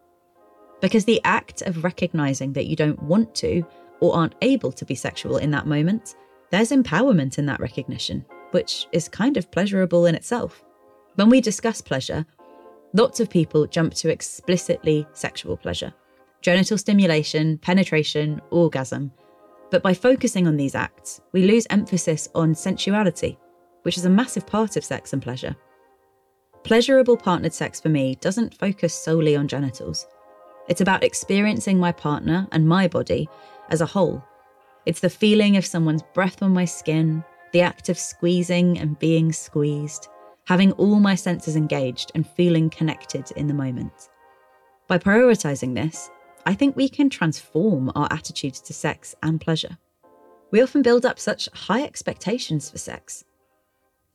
Because 0.82 1.06
the 1.06 1.22
act 1.24 1.62
of 1.62 1.84
recognizing 1.84 2.52
that 2.52 2.66
you 2.66 2.76
don't 2.76 3.02
want 3.02 3.34
to 3.36 3.64
or 4.00 4.14
aren't 4.14 4.34
able 4.42 4.70
to 4.72 4.84
be 4.84 4.94
sexual 4.94 5.38
in 5.38 5.50
that 5.52 5.66
moment, 5.66 6.16
there's 6.50 6.70
empowerment 6.70 7.38
in 7.38 7.46
that 7.46 7.60
recognition, 7.60 8.26
which 8.50 8.86
is 8.92 9.08
kind 9.08 9.38
of 9.38 9.50
pleasurable 9.50 10.04
in 10.04 10.14
itself. 10.14 10.62
When 11.14 11.30
we 11.30 11.40
discuss 11.40 11.80
pleasure, 11.80 12.26
lots 12.92 13.20
of 13.20 13.30
people 13.30 13.66
jump 13.66 13.94
to 13.94 14.10
explicitly 14.10 15.06
sexual 15.14 15.56
pleasure 15.56 15.94
genital 16.42 16.76
stimulation, 16.76 17.56
penetration, 17.58 18.40
orgasm. 18.50 19.10
But 19.70 19.82
by 19.82 19.94
focusing 19.94 20.46
on 20.46 20.56
these 20.56 20.74
acts, 20.74 21.20
we 21.32 21.46
lose 21.46 21.66
emphasis 21.70 22.28
on 22.34 22.54
sensuality, 22.54 23.38
which 23.82 23.98
is 23.98 24.04
a 24.04 24.10
massive 24.10 24.46
part 24.46 24.76
of 24.76 24.84
sex 24.84 25.12
and 25.12 25.22
pleasure. 25.22 25.54
Pleasurable 26.64 27.16
partnered 27.16 27.54
sex 27.54 27.80
for 27.80 27.88
me 27.88 28.16
doesn't 28.16 28.58
focus 28.58 28.94
solely 28.94 29.36
on 29.36 29.48
genitals. 29.48 30.06
It's 30.68 30.80
about 30.80 31.04
experiencing 31.04 31.78
my 31.78 31.92
partner 31.92 32.46
and 32.52 32.68
my 32.68 32.88
body 32.88 33.28
as 33.70 33.80
a 33.80 33.86
whole. 33.86 34.22
It's 34.86 35.00
the 35.00 35.10
feeling 35.10 35.56
of 35.56 35.66
someone's 35.66 36.02
breath 36.14 36.42
on 36.42 36.52
my 36.52 36.64
skin, 36.64 37.24
the 37.52 37.60
act 37.62 37.88
of 37.88 37.98
squeezing 37.98 38.78
and 38.78 38.98
being 38.98 39.32
squeezed, 39.32 40.08
having 40.44 40.72
all 40.72 40.98
my 40.98 41.14
senses 41.14 41.56
engaged 41.56 42.12
and 42.14 42.26
feeling 42.26 42.70
connected 42.70 43.30
in 43.32 43.46
the 43.46 43.54
moment. 43.54 44.08
By 44.86 44.98
prioritizing 44.98 45.74
this, 45.74 46.10
I 46.48 46.54
think 46.54 46.74
we 46.74 46.88
can 46.88 47.10
transform 47.10 47.92
our 47.94 48.08
attitudes 48.10 48.58
to 48.62 48.72
sex 48.72 49.14
and 49.22 49.38
pleasure. 49.38 49.76
We 50.50 50.62
often 50.62 50.80
build 50.80 51.04
up 51.04 51.18
such 51.18 51.50
high 51.52 51.82
expectations 51.82 52.70
for 52.70 52.78
sex. 52.78 53.22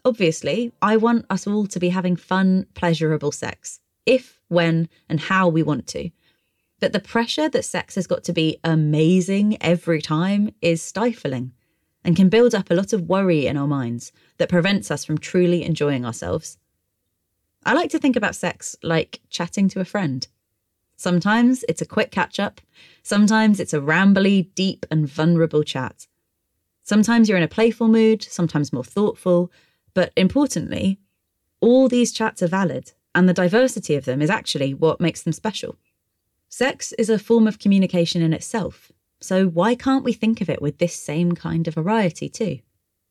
Obviously, 0.04 0.74
I 0.82 0.98
want 0.98 1.28
us 1.30 1.46
all 1.46 1.68
to 1.68 1.80
be 1.80 1.90
having 1.90 2.16
fun, 2.16 2.66
pleasurable 2.74 3.32
sex, 3.32 3.82
if, 4.08 4.42
when, 4.48 4.90
and 5.08 5.20
how 5.20 5.48
we 5.48 5.62
want 5.62 5.86
to, 5.90 6.10
but 6.80 6.92
the 6.92 7.00
pressure 7.00 7.50
that 7.50 7.66
sex 7.66 7.94
has 7.94 8.08
got 8.08 8.24
to 8.24 8.34
be 8.34 8.58
amazing 8.64 9.62
every 9.62 10.02
time 10.02 10.56
is 10.60 10.82
stifling 10.82 11.54
and 12.04 12.16
can 12.16 12.30
build 12.30 12.56
up 12.56 12.72
a 12.72 12.74
lot 12.74 12.94
of 12.94 13.08
worry 13.08 13.46
in 13.46 13.58
our 13.58 13.68
minds 13.68 14.12
that 14.40 14.50
prevents 14.50 14.90
us 14.90 15.06
from 15.06 15.20
truly 15.20 15.64
enjoying 15.64 16.04
ourselves. 16.04 16.58
I 17.64 17.74
like 17.74 17.92
to 17.92 18.00
think 18.00 18.16
about 18.16 18.36
sex 18.36 18.76
like 18.82 19.22
chatting 19.30 19.70
to 19.70 19.82
a 19.82 19.86
friend. 19.86 20.28
Sometimes 21.04 21.66
it's 21.68 21.82
a 21.82 21.86
quick 21.86 22.12
catch 22.12 22.40
up, 22.40 22.62
sometimes 23.02 23.60
it's 23.60 23.74
a 23.74 23.82
rambly, 23.82 24.48
deep, 24.56 24.86
and 24.90 25.06
vulnerable 25.06 25.62
chat. 25.62 26.08
Sometimes 26.82 27.28
you're 27.28 27.38
in 27.38 27.44
a 27.44 27.50
playful 27.50 27.90
mood, 27.90 28.24
sometimes 28.24 28.72
more 28.72 28.86
thoughtful, 28.86 29.52
but 29.94 30.14
importantly, 30.16 31.02
all 31.60 31.90
these 31.90 32.14
chats 32.14 32.42
are 32.42 32.48
valid, 32.48 32.94
and 33.14 33.28
the 33.28 33.34
diversity 33.34 33.96
of 33.96 34.06
them 34.06 34.22
is 34.22 34.30
actually 34.30 34.74
what 34.74 35.02
makes 35.02 35.24
them 35.24 35.34
special. 35.34 35.76
Sex 36.48 36.94
is 36.94 37.10
a 37.10 37.20
form 37.20 37.48
of 37.48 37.60
communication 37.60 38.22
in 38.22 38.32
itself. 38.32 38.90
So 39.20 39.48
why 39.48 39.76
can't 39.76 40.06
we 40.06 40.14
think 40.14 40.40
of 40.40 40.50
it 40.50 40.62
with 40.62 40.78
this 40.78 40.96
same 40.96 41.34
kind 41.34 41.68
of 41.68 41.74
variety 41.74 42.30
too? 42.30 42.60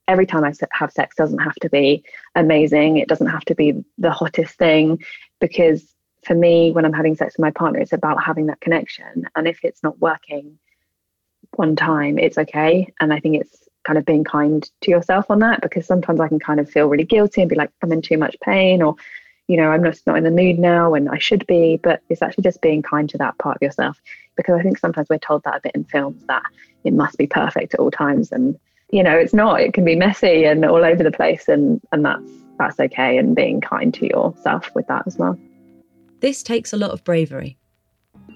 Every 0.08 0.24
time 0.24 0.44
I 0.44 0.54
have 0.72 0.92
sex 0.92 1.14
doesn't 1.14 1.40
have 1.40 1.56
to 1.56 1.68
be 1.68 2.06
amazing. 2.36 2.96
It 2.96 3.08
doesn't 3.08 3.26
have 3.26 3.44
to 3.44 3.54
be 3.54 3.84
the 3.98 4.10
hottest 4.10 4.54
thing 4.54 5.04
because 5.42 5.92
for 6.24 6.34
me, 6.34 6.70
when 6.72 6.84
I'm 6.84 6.92
having 6.92 7.14
sex 7.16 7.34
with 7.34 7.42
my 7.42 7.50
partner, 7.50 7.80
it's 7.80 7.92
about 7.92 8.22
having 8.22 8.46
that 8.46 8.60
connection. 8.60 9.28
And 9.34 9.48
if 9.48 9.64
it's 9.64 9.82
not 9.82 9.98
working 10.00 10.58
one 11.56 11.76
time, 11.76 12.18
it's 12.18 12.38
okay. 12.38 12.92
And 13.00 13.12
I 13.12 13.20
think 13.20 13.40
it's 13.40 13.68
kind 13.84 13.98
of 13.98 14.04
being 14.04 14.24
kind 14.24 14.68
to 14.82 14.90
yourself 14.90 15.30
on 15.30 15.40
that 15.40 15.60
because 15.60 15.86
sometimes 15.86 16.20
I 16.20 16.28
can 16.28 16.38
kind 16.38 16.60
of 16.60 16.70
feel 16.70 16.86
really 16.86 17.04
guilty 17.04 17.40
and 17.40 17.50
be 17.50 17.56
like, 17.56 17.70
I'm 17.82 17.92
in 17.92 18.02
too 18.02 18.18
much 18.18 18.36
pain 18.40 18.80
or 18.82 18.96
you 19.48 19.56
know, 19.56 19.70
I'm 19.70 19.84
just 19.84 20.06
not 20.06 20.16
in 20.16 20.24
the 20.24 20.30
mood 20.30 20.58
now 20.58 20.94
and 20.94 21.08
I 21.10 21.18
should 21.18 21.46
be, 21.46 21.78
but 21.82 22.00
it's 22.08 22.22
actually 22.22 22.44
just 22.44 22.62
being 22.62 22.80
kind 22.80 23.08
to 23.10 23.18
that 23.18 23.36
part 23.38 23.56
of 23.56 23.62
yourself. 23.62 24.00
Because 24.36 24.58
I 24.58 24.62
think 24.62 24.78
sometimes 24.78 25.08
we're 25.10 25.18
told 25.18 25.42
that 25.44 25.56
a 25.56 25.60
bit 25.60 25.74
in 25.74 25.84
films 25.84 26.24
that 26.26 26.44
it 26.84 26.92
must 26.94 27.18
be 27.18 27.26
perfect 27.26 27.74
at 27.74 27.80
all 27.80 27.90
times. 27.90 28.32
And, 28.32 28.58
you 28.90 29.02
know, 29.02 29.16
it's 29.16 29.34
not. 29.34 29.60
It 29.60 29.74
can 29.74 29.84
be 29.84 29.96
messy 29.96 30.44
and 30.44 30.64
all 30.64 30.84
over 30.84 31.02
the 31.02 31.10
place 31.10 31.48
and 31.48 31.80
and 31.92 32.04
that's 32.04 32.30
that's 32.58 32.78
okay 32.80 33.18
and 33.18 33.34
being 33.34 33.60
kind 33.60 33.92
to 33.94 34.06
yourself 34.06 34.70
with 34.74 34.86
that 34.86 35.06
as 35.06 35.18
well. 35.18 35.38
This 36.22 36.44
takes 36.44 36.72
a 36.72 36.76
lot 36.76 36.92
of 36.92 37.02
bravery. 37.02 37.58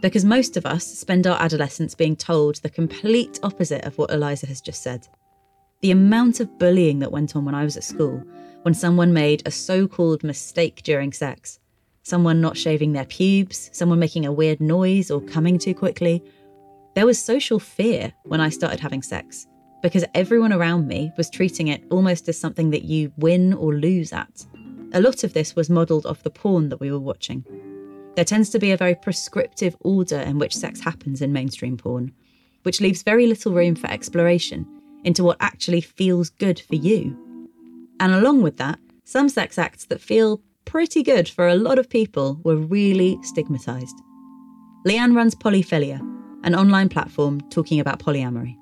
Because 0.02 0.24
most 0.24 0.56
of 0.56 0.66
us 0.66 0.84
spend 0.84 1.24
our 1.24 1.40
adolescence 1.40 1.94
being 1.94 2.16
told 2.16 2.56
the 2.56 2.68
complete 2.68 3.38
opposite 3.44 3.84
of 3.84 3.96
what 3.96 4.10
Eliza 4.10 4.48
has 4.48 4.60
just 4.60 4.82
said. 4.82 5.06
The 5.82 5.92
amount 5.92 6.40
of 6.40 6.58
bullying 6.58 6.98
that 6.98 7.12
went 7.12 7.36
on 7.36 7.44
when 7.44 7.54
I 7.54 7.62
was 7.62 7.76
at 7.76 7.84
school 7.84 8.24
when 8.62 8.74
someone 8.74 9.12
made 9.12 9.46
a 9.46 9.52
so 9.52 9.86
called 9.86 10.24
mistake 10.24 10.82
during 10.82 11.12
sex. 11.12 11.60
Someone 12.02 12.40
not 12.40 12.56
shaving 12.56 12.92
their 12.92 13.04
pubes, 13.04 13.70
someone 13.72 14.00
making 14.00 14.26
a 14.26 14.32
weird 14.32 14.60
noise 14.60 15.08
or 15.08 15.20
coming 15.20 15.56
too 15.56 15.72
quickly. 15.72 16.24
There 16.96 17.06
was 17.06 17.22
social 17.22 17.60
fear 17.60 18.12
when 18.24 18.40
I 18.40 18.48
started 18.48 18.80
having 18.80 19.02
sex 19.02 19.46
because 19.80 20.04
everyone 20.12 20.52
around 20.52 20.88
me 20.88 21.12
was 21.16 21.30
treating 21.30 21.68
it 21.68 21.84
almost 21.92 22.28
as 22.28 22.36
something 22.36 22.70
that 22.70 22.82
you 22.82 23.12
win 23.16 23.54
or 23.54 23.72
lose 23.76 24.12
at. 24.12 24.44
A 24.92 25.00
lot 25.00 25.22
of 25.22 25.34
this 25.34 25.54
was 25.54 25.70
modelled 25.70 26.06
off 26.06 26.24
the 26.24 26.30
porn 26.30 26.68
that 26.70 26.80
we 26.80 26.90
were 26.90 26.98
watching. 26.98 27.44
There 28.16 28.24
tends 28.24 28.48
to 28.50 28.58
be 28.58 28.72
a 28.72 28.76
very 28.78 28.94
prescriptive 28.94 29.76
order 29.80 30.18
in 30.18 30.38
which 30.38 30.56
sex 30.56 30.80
happens 30.80 31.20
in 31.20 31.34
mainstream 31.34 31.76
porn, 31.76 32.12
which 32.62 32.80
leaves 32.80 33.02
very 33.02 33.26
little 33.26 33.52
room 33.52 33.76
for 33.76 33.90
exploration 33.90 34.66
into 35.04 35.22
what 35.22 35.36
actually 35.38 35.82
feels 35.82 36.30
good 36.30 36.58
for 36.58 36.76
you. 36.76 37.14
And 38.00 38.12
along 38.12 38.42
with 38.42 38.56
that, 38.56 38.78
some 39.04 39.28
sex 39.28 39.58
acts 39.58 39.84
that 39.86 40.00
feel 40.00 40.40
pretty 40.64 41.02
good 41.02 41.28
for 41.28 41.46
a 41.46 41.54
lot 41.54 41.78
of 41.78 41.90
people 41.90 42.40
were 42.42 42.56
really 42.56 43.18
stigmatised. 43.18 43.94
Leanne 44.86 45.14
runs 45.14 45.34
Polyphilia, 45.34 46.00
an 46.42 46.54
online 46.54 46.88
platform 46.88 47.40
talking 47.50 47.80
about 47.80 48.00
polyamory. 48.00 48.56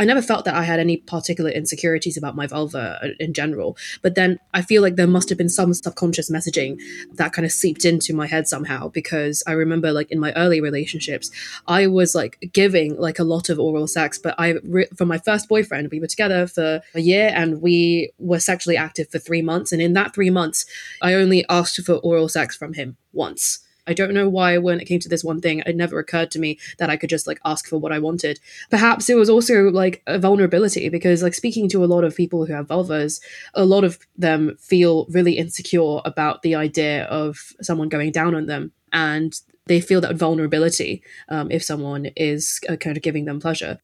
I 0.00 0.04
never 0.04 0.22
felt 0.22 0.44
that 0.44 0.54
I 0.54 0.64
had 0.64 0.80
any 0.80 0.96
particular 0.96 1.50
insecurities 1.50 2.16
about 2.16 2.34
my 2.34 2.46
vulva 2.46 2.98
uh, 3.02 3.08
in 3.20 3.32
general. 3.32 3.76
But 4.02 4.14
then 4.14 4.38
I 4.52 4.62
feel 4.62 4.82
like 4.82 4.96
there 4.96 5.06
must 5.06 5.28
have 5.28 5.38
been 5.38 5.48
some 5.48 5.72
subconscious 5.72 6.30
messaging 6.30 6.80
that 7.14 7.32
kind 7.32 7.46
of 7.46 7.52
seeped 7.52 7.84
into 7.84 8.14
my 8.14 8.26
head 8.26 8.48
somehow 8.48 8.88
because 8.88 9.42
I 9.46 9.52
remember 9.52 9.92
like 9.92 10.10
in 10.10 10.18
my 10.18 10.32
early 10.34 10.60
relationships, 10.60 11.30
I 11.66 11.86
was 11.86 12.14
like 12.14 12.50
giving 12.52 12.96
like 12.98 13.18
a 13.18 13.24
lot 13.24 13.48
of 13.48 13.58
oral 13.58 13.86
sex. 13.86 14.18
But 14.18 14.34
I, 14.38 14.54
for 14.96 15.06
my 15.06 15.18
first 15.18 15.48
boyfriend, 15.48 15.90
we 15.90 16.00
were 16.00 16.06
together 16.06 16.46
for 16.46 16.82
a 16.94 17.00
year 17.00 17.30
and 17.34 17.62
we 17.62 18.10
were 18.18 18.40
sexually 18.40 18.76
active 18.76 19.08
for 19.10 19.18
three 19.18 19.42
months. 19.42 19.72
And 19.72 19.80
in 19.80 19.92
that 19.92 20.14
three 20.14 20.30
months, 20.30 20.66
I 21.02 21.14
only 21.14 21.44
asked 21.48 21.80
for 21.84 21.94
oral 21.96 22.28
sex 22.28 22.56
from 22.56 22.74
him 22.74 22.96
once. 23.12 23.60
I 23.86 23.92
don't 23.92 24.14
know 24.14 24.28
why 24.28 24.58
when 24.58 24.80
it 24.80 24.86
came 24.86 25.00
to 25.00 25.08
this 25.08 25.24
one 25.24 25.40
thing, 25.40 25.60
it 25.60 25.76
never 25.76 25.98
occurred 25.98 26.30
to 26.32 26.38
me 26.38 26.58
that 26.78 26.90
I 26.90 26.96
could 26.96 27.10
just 27.10 27.26
like 27.26 27.40
ask 27.44 27.66
for 27.66 27.78
what 27.78 27.92
I 27.92 27.98
wanted. 27.98 28.40
Perhaps 28.70 29.10
it 29.10 29.16
was 29.16 29.28
also 29.28 29.70
like 29.70 30.02
a 30.06 30.18
vulnerability 30.18 30.88
because 30.88 31.22
like 31.22 31.34
speaking 31.34 31.68
to 31.70 31.84
a 31.84 31.86
lot 31.86 32.04
of 32.04 32.16
people 32.16 32.46
who 32.46 32.52
have 32.52 32.68
vulvas, 32.68 33.20
a 33.54 33.64
lot 33.64 33.84
of 33.84 33.98
them 34.16 34.56
feel 34.58 35.06
really 35.06 35.36
insecure 35.38 36.00
about 36.04 36.42
the 36.42 36.54
idea 36.54 37.04
of 37.04 37.52
someone 37.60 37.88
going 37.88 38.10
down 38.10 38.34
on 38.34 38.46
them 38.46 38.72
and 38.92 39.40
they 39.66 39.80
feel 39.80 40.00
that 40.00 40.16
vulnerability 40.16 41.02
um, 41.28 41.50
if 41.50 41.62
someone 41.62 42.06
is 42.16 42.60
uh, 42.68 42.76
kind 42.76 42.96
of 42.96 43.02
giving 43.02 43.24
them 43.24 43.40
pleasure. 43.40 43.80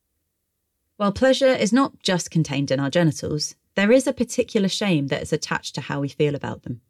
While 0.96 1.12
pleasure 1.12 1.46
is 1.46 1.72
not 1.72 2.02
just 2.02 2.30
contained 2.30 2.70
in 2.70 2.78
our 2.78 2.90
genitals, 2.90 3.54
there 3.74 3.90
is 3.90 4.06
a 4.06 4.12
particular 4.12 4.68
shame 4.68 5.06
that 5.06 5.22
is 5.22 5.32
attached 5.32 5.74
to 5.74 5.80
how 5.80 6.00
we 6.00 6.08
feel 6.08 6.34
about 6.34 6.62
them. 6.62 6.82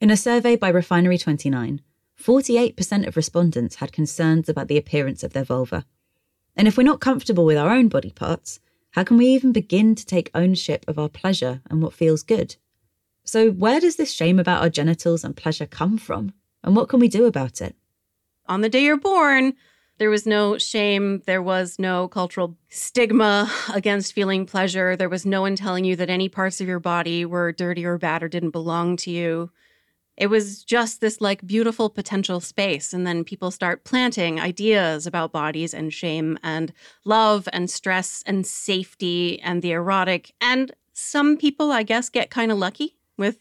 In 0.00 0.10
a 0.10 0.16
survey 0.16 0.56
by 0.56 0.68
Refinery 0.68 1.18
29, 1.18 1.82
48% 2.22 3.06
of 3.06 3.16
respondents 3.16 3.76
had 3.76 3.92
concerns 3.92 4.48
about 4.48 4.68
the 4.68 4.78
appearance 4.78 5.22
of 5.22 5.32
their 5.32 5.44
vulva. 5.44 5.84
And 6.56 6.66
if 6.66 6.76
we're 6.76 6.84
not 6.84 7.00
comfortable 7.00 7.44
with 7.44 7.58
our 7.58 7.70
own 7.70 7.88
body 7.88 8.10
parts, 8.10 8.60
how 8.92 9.04
can 9.04 9.18
we 9.18 9.26
even 9.26 9.52
begin 9.52 9.94
to 9.94 10.06
take 10.06 10.30
ownership 10.34 10.84
of 10.88 10.98
our 10.98 11.08
pleasure 11.08 11.60
and 11.68 11.82
what 11.82 11.92
feels 11.92 12.22
good? 12.22 12.56
So, 13.24 13.50
where 13.50 13.80
does 13.80 13.96
this 13.96 14.12
shame 14.12 14.38
about 14.38 14.62
our 14.62 14.70
genitals 14.70 15.24
and 15.24 15.36
pleasure 15.36 15.66
come 15.66 15.98
from? 15.98 16.32
And 16.62 16.74
what 16.74 16.88
can 16.88 17.00
we 17.00 17.08
do 17.08 17.26
about 17.26 17.60
it? 17.60 17.76
On 18.46 18.60
the 18.60 18.68
day 18.68 18.84
you're 18.84 18.96
born, 18.96 19.54
there 19.98 20.10
was 20.10 20.26
no 20.26 20.58
shame. 20.58 21.22
There 21.26 21.42
was 21.42 21.78
no 21.78 22.08
cultural 22.08 22.56
stigma 22.68 23.50
against 23.74 24.12
feeling 24.12 24.46
pleasure. 24.46 24.94
There 24.96 25.08
was 25.08 25.26
no 25.26 25.40
one 25.40 25.56
telling 25.56 25.84
you 25.84 25.96
that 25.96 26.10
any 26.10 26.28
parts 26.28 26.60
of 26.60 26.68
your 26.68 26.80
body 26.80 27.24
were 27.24 27.52
dirty 27.52 27.84
or 27.84 27.98
bad 27.98 28.22
or 28.22 28.28
didn't 28.28 28.50
belong 28.50 28.96
to 28.98 29.10
you. 29.10 29.50
It 30.16 30.28
was 30.28 30.64
just 30.64 31.00
this 31.00 31.20
like 31.20 31.46
beautiful 31.46 31.90
potential 31.90 32.40
space. 32.40 32.92
And 32.92 33.06
then 33.06 33.24
people 33.24 33.50
start 33.50 33.84
planting 33.84 34.40
ideas 34.40 35.06
about 35.06 35.32
bodies 35.32 35.74
and 35.74 35.92
shame 35.92 36.38
and 36.42 36.72
love 37.04 37.48
and 37.52 37.70
stress 37.70 38.22
and 38.26 38.46
safety 38.46 39.40
and 39.42 39.62
the 39.62 39.72
erotic. 39.72 40.32
And 40.40 40.72
some 40.92 41.36
people, 41.36 41.70
I 41.70 41.82
guess, 41.82 42.08
get 42.08 42.30
kind 42.30 42.50
of 42.50 42.58
lucky 42.58 42.96
with 43.18 43.38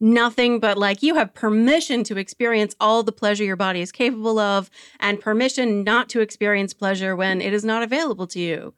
nothing 0.00 0.60
but 0.60 0.78
like 0.78 1.02
you 1.02 1.16
have 1.16 1.34
permission 1.34 2.04
to 2.04 2.16
experience 2.16 2.76
all 2.78 3.02
the 3.02 3.10
pleasure 3.10 3.42
your 3.42 3.56
body 3.56 3.80
is 3.80 3.90
capable 3.90 4.38
of 4.38 4.70
and 5.00 5.20
permission 5.20 5.82
not 5.82 6.08
to 6.08 6.20
experience 6.20 6.72
pleasure 6.72 7.16
when 7.16 7.40
it 7.40 7.52
is 7.52 7.64
not 7.64 7.82
available 7.82 8.28
to 8.28 8.38
you. 8.38 8.74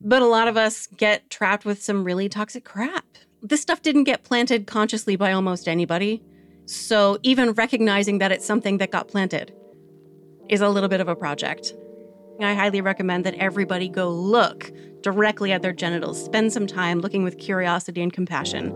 But 0.00 0.22
a 0.22 0.26
lot 0.26 0.48
of 0.48 0.56
us 0.56 0.86
get 0.86 1.28
trapped 1.30 1.64
with 1.64 1.82
some 1.82 2.04
really 2.04 2.28
toxic 2.28 2.64
crap. 2.64 3.04
This 3.42 3.60
stuff 3.60 3.82
didn't 3.82 4.04
get 4.04 4.24
planted 4.24 4.66
consciously 4.66 5.16
by 5.16 5.32
almost 5.32 5.68
anybody. 5.68 6.22
So 6.66 7.18
even 7.22 7.52
recognizing 7.52 8.18
that 8.18 8.32
it's 8.32 8.46
something 8.46 8.78
that 8.78 8.90
got 8.90 9.08
planted 9.08 9.52
is 10.48 10.60
a 10.60 10.68
little 10.68 10.88
bit 10.88 11.00
of 11.00 11.08
a 11.08 11.16
project. 11.16 11.74
I 12.40 12.54
highly 12.54 12.80
recommend 12.80 13.24
that 13.24 13.34
everybody 13.34 13.88
go 13.88 14.10
look 14.10 14.72
directly 15.02 15.52
at 15.52 15.62
their 15.62 15.72
genitals, 15.72 16.22
spend 16.24 16.52
some 16.52 16.66
time 16.66 17.00
looking 17.00 17.22
with 17.22 17.38
curiosity 17.38 18.02
and 18.02 18.12
compassion. 18.12 18.74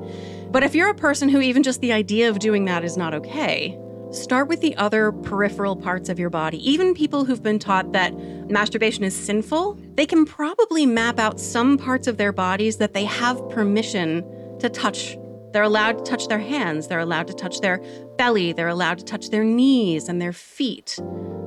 But 0.50 0.62
if 0.62 0.74
you're 0.74 0.90
a 0.90 0.94
person 0.94 1.28
who 1.28 1.40
even 1.40 1.62
just 1.62 1.80
the 1.80 1.92
idea 1.92 2.28
of 2.28 2.38
doing 2.38 2.66
that 2.66 2.84
is 2.84 2.96
not 2.96 3.14
okay, 3.14 3.78
start 4.10 4.48
with 4.48 4.60
the 4.60 4.76
other 4.76 5.12
peripheral 5.12 5.76
parts 5.76 6.08
of 6.08 6.18
your 6.18 6.30
body. 6.30 6.58
Even 6.68 6.94
people 6.94 7.24
who've 7.24 7.42
been 7.42 7.58
taught 7.58 7.92
that 7.92 8.14
masturbation 8.48 9.04
is 9.04 9.14
sinful, 9.14 9.78
they 9.94 10.06
can 10.06 10.24
probably 10.24 10.86
map 10.86 11.18
out 11.18 11.40
some 11.40 11.76
parts 11.76 12.06
of 12.06 12.16
their 12.16 12.32
bodies 12.32 12.76
that 12.76 12.94
they 12.94 13.04
have 13.04 13.48
permission 13.50 14.24
to 14.60 14.68
touch 14.68 15.16
they're 15.52 15.62
allowed 15.62 15.98
to 15.98 16.04
touch 16.04 16.28
their 16.28 16.38
hands, 16.38 16.88
they're 16.88 16.98
allowed 16.98 17.26
to 17.28 17.34
touch 17.34 17.60
their 17.60 17.80
belly, 18.16 18.52
they're 18.52 18.68
allowed 18.68 18.98
to 18.98 19.04
touch 19.04 19.30
their 19.30 19.44
knees 19.44 20.08
and 20.08 20.20
their 20.20 20.32
feet. 20.32 20.98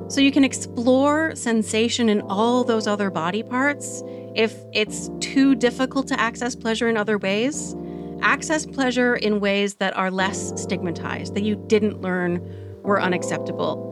So 0.08 0.20
you 0.20 0.32
can 0.32 0.44
explore 0.44 1.34
sensation 1.34 2.08
in 2.08 2.20
all 2.22 2.64
those 2.64 2.86
other 2.86 3.10
body 3.10 3.42
parts. 3.42 4.02
If 4.34 4.54
it's 4.72 5.10
too 5.20 5.54
difficult 5.54 6.08
to 6.08 6.20
access 6.20 6.54
pleasure 6.54 6.88
in 6.88 6.96
other 6.96 7.16
ways, 7.18 7.74
access 8.20 8.66
pleasure 8.66 9.16
in 9.16 9.40
ways 9.40 9.76
that 9.76 9.96
are 9.96 10.10
less 10.10 10.60
stigmatized, 10.60 11.34
that 11.34 11.44
you 11.44 11.56
didn't 11.66 12.00
learn 12.00 12.40
were 12.82 13.00
unacceptable. 13.00 13.88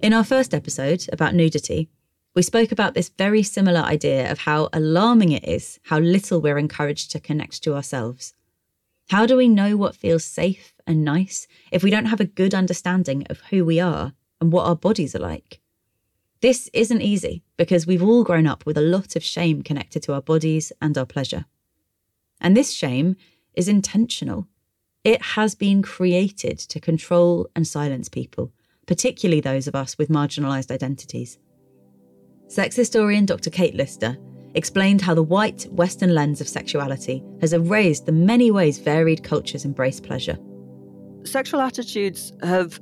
In 0.00 0.12
our 0.12 0.24
first 0.24 0.54
episode 0.54 1.04
about 1.12 1.34
nudity, 1.34 1.88
we 2.34 2.42
spoke 2.42 2.72
about 2.72 2.94
this 2.94 3.08
very 3.08 3.42
similar 3.42 3.80
idea 3.80 4.30
of 4.30 4.40
how 4.40 4.68
alarming 4.72 5.32
it 5.32 5.46
is 5.46 5.80
how 5.84 5.98
little 5.98 6.40
we're 6.40 6.58
encouraged 6.58 7.10
to 7.12 7.20
connect 7.20 7.62
to 7.62 7.74
ourselves. 7.74 8.34
How 9.10 9.26
do 9.26 9.36
we 9.36 9.48
know 9.48 9.76
what 9.76 9.96
feels 9.96 10.24
safe 10.24 10.74
and 10.86 11.04
nice 11.04 11.48
if 11.72 11.82
we 11.82 11.90
don't 11.90 12.06
have 12.06 12.20
a 12.20 12.26
good 12.26 12.54
understanding 12.54 13.26
of 13.30 13.40
who 13.50 13.64
we 13.64 13.80
are 13.80 14.12
and 14.40 14.52
what 14.52 14.66
our 14.66 14.76
bodies 14.76 15.14
are 15.14 15.20
like? 15.20 15.60
This 16.40 16.70
isn't 16.72 17.02
easy 17.02 17.42
because 17.56 17.86
we've 17.86 18.02
all 18.02 18.22
grown 18.22 18.46
up 18.46 18.64
with 18.64 18.76
a 18.76 18.82
lot 18.82 19.16
of 19.16 19.24
shame 19.24 19.62
connected 19.62 20.02
to 20.04 20.12
our 20.12 20.22
bodies 20.22 20.72
and 20.80 20.96
our 20.96 21.06
pleasure. 21.06 21.46
And 22.40 22.56
this 22.56 22.72
shame 22.72 23.16
is 23.54 23.66
intentional. 23.66 24.46
It 25.02 25.22
has 25.22 25.54
been 25.56 25.82
created 25.82 26.58
to 26.58 26.78
control 26.78 27.48
and 27.56 27.66
silence 27.66 28.08
people, 28.08 28.52
particularly 28.86 29.40
those 29.40 29.66
of 29.66 29.74
us 29.74 29.98
with 29.98 30.10
marginalised 30.10 30.70
identities. 30.70 31.38
Sex 32.48 32.74
historian 32.74 33.26
Dr. 33.26 33.50
Kate 33.50 33.74
Lister 33.74 34.16
explained 34.54 35.02
how 35.02 35.14
the 35.14 35.22
white 35.22 35.66
Western 35.70 36.14
lens 36.14 36.40
of 36.40 36.48
sexuality 36.48 37.22
has 37.42 37.52
erased 37.52 38.06
the 38.06 38.12
many 38.12 38.50
ways 38.50 38.78
varied 38.78 39.22
cultures 39.22 39.66
embrace 39.66 40.00
pleasure. 40.00 40.38
Sexual 41.24 41.60
attitudes 41.60 42.32
have 42.42 42.80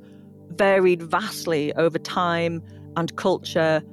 varied 0.51 1.01
vastly 1.01 1.73
over 1.73 1.99
time 1.99 2.63
and 2.95 3.13
culture 3.17 3.83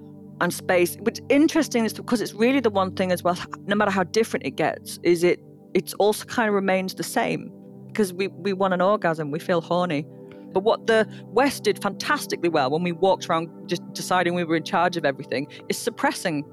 and 0.40 0.54
space. 0.54 0.96
What's 1.00 1.20
interesting 1.28 1.84
is 1.84 1.92
because 1.92 2.20
it's 2.20 2.34
really 2.34 2.60
the 2.60 2.70
one 2.70 2.94
thing 2.94 3.10
as 3.10 3.24
well, 3.24 3.37
no 3.66 3.74
matter 3.74 3.90
how 3.90 4.04
different 4.04 4.46
it 4.46 4.52
gets, 4.52 5.00
is 5.02 5.24
it 5.24 5.40
it 5.74 5.92
also 5.98 6.24
kind 6.26 6.48
of 6.48 6.54
remains 6.54 6.94
the 6.94 7.02
same. 7.02 7.50
Because 7.88 8.12
we, 8.12 8.28
we 8.28 8.52
want 8.52 8.74
an 8.74 8.80
orgasm, 8.80 9.30
we 9.32 9.40
feel 9.40 9.60
horny. 9.60 10.06
But 10.54 10.62
what 10.62 10.86
the 10.86 11.06
West 11.26 11.64
did 11.64 11.82
fantastically 11.82 12.48
well 12.48 12.70
when 12.70 12.82
we 12.82 12.92
walked 12.92 13.28
around 13.28 13.50
just 13.66 13.82
deciding 13.92 14.34
we 14.34 14.44
were 14.44 14.56
in 14.56 14.64
charge 14.64 14.96
of 14.96 15.04
everything 15.04 15.48
is 15.68 15.76
suppressing 15.76 16.44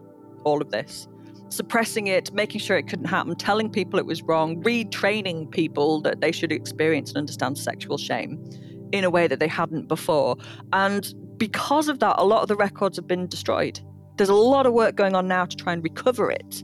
all 0.43 0.61
of 0.61 0.71
this. 0.71 1.07
Suppressing 1.49 2.07
it, 2.07 2.33
making 2.33 2.61
sure 2.61 2.77
it 2.77 2.87
couldn't 2.87 3.05
happen, 3.05 3.35
telling 3.35 3.69
people 3.69 3.99
it 3.99 4.05
was 4.05 4.21
wrong, 4.23 4.61
retraining 4.63 5.51
people 5.51 6.01
that 6.01 6.21
they 6.21 6.31
should 6.31 6.51
experience 6.51 7.11
and 7.11 7.17
understand 7.17 7.57
sexual 7.57 7.97
shame 7.97 8.43
in 8.91 9.03
a 9.03 9.09
way 9.09 9.27
that 9.27 9.39
they 9.39 9.47
hadn't 9.47 9.87
before. 9.87 10.37
And 10.73 11.13
because 11.37 11.87
of 11.87 11.99
that, 11.99 12.15
a 12.17 12.23
lot 12.23 12.41
of 12.41 12.47
the 12.47 12.55
records 12.55 12.97
have 12.97 13.07
been 13.07 13.27
destroyed. 13.27 13.79
There's 14.17 14.29
a 14.29 14.35
lot 14.35 14.65
of 14.65 14.73
work 14.73 14.95
going 14.95 15.15
on 15.15 15.27
now 15.27 15.45
to 15.45 15.55
try 15.55 15.73
and 15.73 15.83
recover 15.83 16.31
it. 16.31 16.63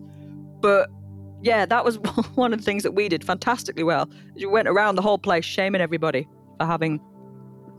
But 0.61 0.89
yeah, 1.41 1.65
that 1.65 1.85
was 1.85 1.95
one 2.35 2.53
of 2.53 2.59
the 2.59 2.65
things 2.65 2.83
that 2.83 2.93
we 2.93 3.09
did 3.09 3.23
fantastically 3.23 3.83
well. 3.83 4.09
We 4.35 4.45
went 4.45 4.67
around 4.67 4.95
the 4.95 5.01
whole 5.01 5.17
place 5.17 5.45
shaming 5.45 5.81
everybody 5.81 6.27
for 6.59 6.65
having 6.65 6.99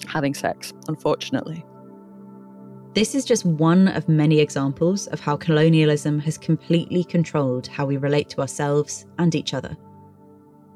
having 0.06 0.34
sex, 0.34 0.72
unfortunately. 0.88 1.64
This 2.94 3.14
is 3.14 3.24
just 3.24 3.44
one 3.44 3.88
of 3.88 4.08
many 4.08 4.40
examples 4.40 5.06
of 5.08 5.20
how 5.20 5.36
colonialism 5.36 6.18
has 6.20 6.38
completely 6.38 7.04
controlled 7.04 7.66
how 7.66 7.86
we 7.86 7.96
relate 7.96 8.28
to 8.30 8.40
ourselves 8.40 9.06
and 9.18 9.34
each 9.34 9.54
other. 9.54 9.76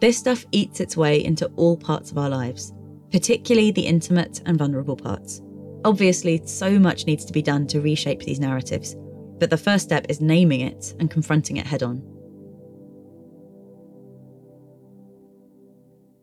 This 0.01 0.19
stuff 0.19 0.45
eats 0.53 0.81
its 0.81 0.97
way 0.97 1.25
into 1.25 1.47
all 1.57 1.77
parts 1.77 2.11
of 2.11 2.19
our 2.19 2.29
lives, 2.29 2.73
particularly 3.11 3.71
the 3.71 3.87
intimate 3.87 4.43
and 4.47 4.59
vulnerable 4.59 4.97
parts. 4.97 5.43
Obviously, 5.85 6.41
so 6.47 6.79
much 6.79 7.07
needs 7.07 7.25
to 7.25 7.33
be 7.33 7.43
done 7.43 7.67
to 7.69 7.81
reshape 7.81 8.21
these 8.21 8.39
narratives, 8.39 8.95
but 9.39 9.51
the 9.51 9.57
first 9.57 9.85
step 9.85 10.07
is 10.09 10.21
naming 10.21 10.61
it 10.61 10.95
and 11.01 11.11
confronting 11.11 11.57
it 11.57 11.67
head 11.67 11.83
on. 11.83 12.03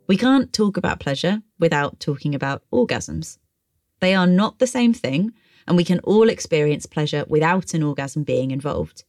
We 0.08 0.18
can't 0.18 0.52
talk 0.54 0.78
about 0.78 1.00
pleasure 1.00 1.42
without 1.60 2.00
talking 2.00 2.34
about 2.34 2.64
orgasms. 2.72 3.38
They 4.00 4.16
are 4.16 4.28
not 4.28 4.60
the 4.60 4.68
same 4.68 4.94
thing, 4.94 5.34
and 5.68 5.78
we 5.78 5.84
can 5.84 6.00
all 6.00 6.30
experience 6.30 6.86
pleasure 6.86 7.26
without 7.28 7.74
an 7.74 7.84
orgasm 7.84 8.24
being 8.24 8.52
involved. 8.52 9.04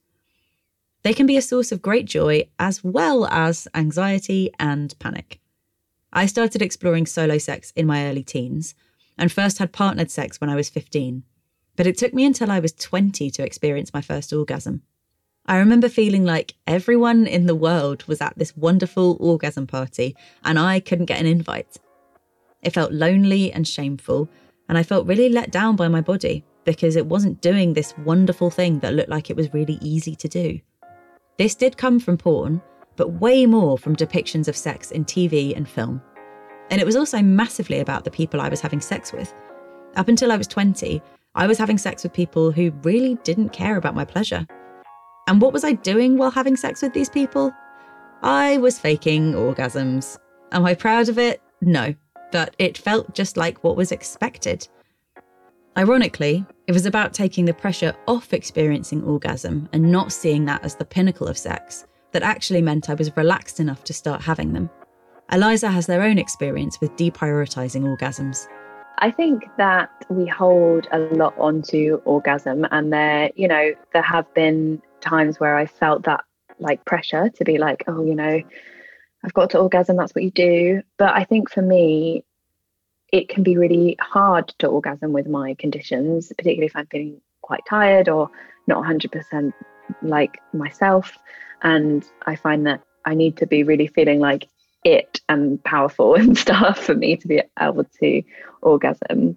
They 1.03 1.15
can 1.15 1.27
be 1.27 1.37
a 1.37 1.43
source 1.43 1.73
of 1.73 1.81
great 1.81 2.05
joy 2.05 2.49
as 2.59 2.85
well 2.85 3.27
as 3.27 3.67
anxiety 3.75 4.51
and 4.59 4.95
panic. 4.99 5.41
I 6.13 6.27
started 6.27 6.61
exploring 6.61 7.07
solo 7.07 7.39
sex 7.39 7.73
in 7.77 7.87
my 7.87 8.07
early 8.07 8.25
teens 8.25 8.75
and 9.17 9.31
first 9.31 9.59
had 9.59 9.73
partnered 9.73 10.11
sex 10.11 10.41
when 10.41 10.51
I 10.51 10.57
was 10.57 10.69
15, 10.69 11.23
but 11.77 11.87
it 11.87 11.97
took 11.97 12.13
me 12.13 12.25
until 12.25 12.51
I 12.51 12.61
was 12.61 12.73
20 12.73 13.31
to 13.31 13.45
experience 13.45 13.95
my 13.95 14.01
first 14.01 14.33
orgasm. 14.33 14.83
I 15.47 15.57
remember 15.57 15.89
feeling 15.89 16.25
like 16.25 16.55
everyone 16.67 17.27
in 17.27 17.47
the 17.47 17.55
world 17.55 18.05
was 18.05 18.21
at 18.21 18.37
this 18.37 18.57
wonderful 18.57 19.17
orgasm 19.21 19.67
party 19.67 20.17
and 20.45 20.59
I 20.59 20.81
couldn't 20.81 21.07
get 21.07 21.21
an 21.21 21.27
invite. 21.27 21.79
It 22.63 22.75
felt 22.75 22.93
lonely 22.93 23.53
and 23.53 23.67
shameful, 23.67 24.29
and 24.69 24.77
I 24.77 24.83
felt 24.83 25.07
really 25.07 25.29
let 25.29 25.51
down 25.51 25.77
by 25.77 25.89
my 25.89 26.01
body 26.01 26.45
because 26.65 26.97
it 26.97 27.07
wasn't 27.07 27.41
doing 27.41 27.73
this 27.73 27.95
wonderful 28.05 28.51
thing 28.51 28.79
that 28.81 28.95
looked 28.95 29.09
like 29.09 29.31
it 29.31 29.37
was 29.37 29.53
really 29.55 29.79
easy 29.81 30.15
to 30.15 30.29
do. 30.29 30.61
This 31.39 31.55
did 31.55 31.77
come 31.77 31.99
from 31.99 32.19
porn, 32.19 32.61
but 32.97 33.15
way 33.15 33.47
more 33.47 33.79
from 33.79 33.97
depictions 33.97 34.47
of 34.47 34.57
sex 34.57 34.91
in 34.91 35.05
TV 35.05 35.57
and 35.57 35.69
film. 35.69 36.03
And 36.71 36.81
it 36.81 36.85
was 36.85 36.97
also 36.97 37.23
massively 37.23 37.81
about 37.81 38.05
the 38.05 38.11
people 38.11 38.41
I 38.41 38.49
was 38.49 38.61
having 38.61 38.81
sex 38.81 39.13
with. 39.13 39.35
Up 39.97 40.09
until 40.09 40.31
I 40.31 40.37
was 40.37 40.47
20, 40.47 41.03
I 41.35 41.47
was 41.47 41.59
having 41.59 41.79
sex 41.79 42.03
with 42.03 42.13
people 42.13 42.53
who 42.53 42.71
really 42.83 43.17
didn't 43.25 43.51
care 43.51 43.77
about 43.77 43.95
my 43.95 44.05
pleasure. 44.05 44.47
And 45.27 45.41
what 45.41 45.53
was 45.53 45.65
I 45.65 45.73
doing 45.73 46.19
while 46.19 46.31
having 46.31 46.57
sex 46.57 46.83
with 46.83 46.93
these 46.93 47.09
people? 47.09 47.53
I 48.23 48.59
was 48.59 48.79
faking 48.79 49.33
orgasms. 49.33 50.19
Am 50.53 50.67
I 50.67 50.75
proud 50.75 51.09
of 51.09 51.19
it? 51.19 51.41
No, 51.61 51.95
but 52.33 52.55
it 52.59 52.79
felt 52.79 53.15
just 53.15 53.37
like 53.37 53.63
what 53.65 53.77
was 53.77 53.93
expected. 53.93 54.67
Ironically, 55.77 56.45
it 56.67 56.73
was 56.73 56.87
about 56.87 57.15
taking 57.15 57.45
the 57.45 57.55
pressure 57.55 57.95
off 58.07 58.33
experiencing 58.33 59.05
orgasm 59.05 59.69
and 59.73 59.91
not 59.91 60.13
seeing 60.13 60.45
that 60.47 60.65
as 60.65 60.75
the 60.75 60.85
pinnacle 60.85 61.29
of 61.29 61.39
sex 61.39 61.87
that 62.13 62.23
actually 62.23 62.63
meant 62.63 62.91
I 62.91 62.95
was 62.95 63.17
relaxed 63.17 63.61
enough 63.61 63.85
to 63.85 63.93
start 63.93 64.21
having 64.21 64.53
them. 64.53 64.69
Eliza 65.33 65.71
has 65.71 65.87
their 65.87 66.03
own 66.03 66.19
experience 66.19 66.81
with 66.81 66.97
deprioritizing 66.97 67.83
orgasms. 67.83 68.49
I 68.99 69.11
think 69.11 69.45
that 69.57 69.91
we 70.11 70.27
hold 70.27 70.89
a 70.93 70.99
lot 70.99 71.35
onto 71.39 72.01
orgasm, 72.05 72.67
and 72.71 72.93
there, 72.93 73.31
you 73.37 73.49
know, 73.49 73.73
there 73.93 74.03
have 74.03 74.33
been 74.35 74.83
times 75.01 75.39
where 75.39 75.57
I 75.57 75.67
felt 75.67 76.03
that 76.03 76.25
like 76.59 76.85
pressure 76.85 77.31
to 77.31 77.45
be 77.45 77.59
like, 77.59 77.85
oh, 77.87 78.05
you 78.05 78.15
know, 78.15 78.43
I've 79.25 79.35
got 79.35 79.51
to 79.51 79.59
orgasm, 79.59 79.97
that's 79.97 80.15
what 80.15 80.25
you 80.25 80.31
do. 80.31 80.83
But 80.99 81.15
I 81.15 81.25
think 81.25 81.51
for 81.51 81.63
me, 81.63 82.25
it 83.13 83.29
can 83.29 83.43
be 83.43 83.57
really 83.57 83.97
hard 84.01 84.49
to 84.59 84.69
orgasm 84.69 85.13
with 85.13 85.29
my 85.29 85.55
conditions, 85.55 86.29
particularly 86.29 86.67
if 86.67 86.77
I'm 86.77 86.87
feeling 86.87 87.21
quite 87.43 87.63
tired 87.69 88.09
or 88.09 88.31
not 88.67 88.85
100% 88.85 89.53
like 90.03 90.39
myself. 90.53 91.19
And 91.63 92.09
I 92.27 92.37
find 92.37 92.67
that 92.67 92.83
I 93.05 93.15
need 93.15 93.37
to 93.39 93.47
be 93.47 93.63
really 93.63 93.89
feeling 93.89 94.21
like 94.21 94.49
it 94.85 95.21
and 95.29 95.63
powerful 95.65 96.15
and 96.21 96.39
stuff 96.39 96.79
for 96.79 96.95
me 96.95 97.17
to 97.17 97.29
be 97.29 97.43
able 97.61 97.85
to 98.01 98.23
orgasm. 98.63 99.37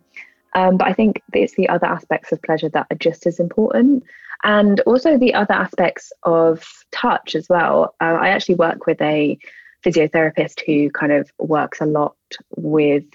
Um, 0.56 0.78
but 0.78 0.88
I 0.88 0.94
think 0.94 1.22
it's 1.34 1.56
the 1.56 1.70
other 1.70 1.88
aspects 1.88 2.32
of 2.32 2.42
pleasure 2.42 2.70
that 2.70 2.88
are 2.92 2.98
just 2.98 3.26
as 3.26 3.40
important 3.40 4.04
and 4.44 4.82
also 4.82 5.18
the 5.18 5.34
other 5.34 5.54
aspects 5.54 6.12
of 6.24 6.64
touch 6.92 7.34
as 7.34 7.48
well. 7.50 7.96
Uh, 8.02 8.18
I 8.20 8.30
actually 8.30 8.56
work 8.56 8.86
with 8.86 9.02
a 9.02 9.38
physiotherapist 9.84 10.62
who 10.66 10.90
kind 10.92 11.12
of 11.12 11.32
works 11.38 11.82
a 11.82 11.86
lot 11.86 12.16
with 12.56 13.06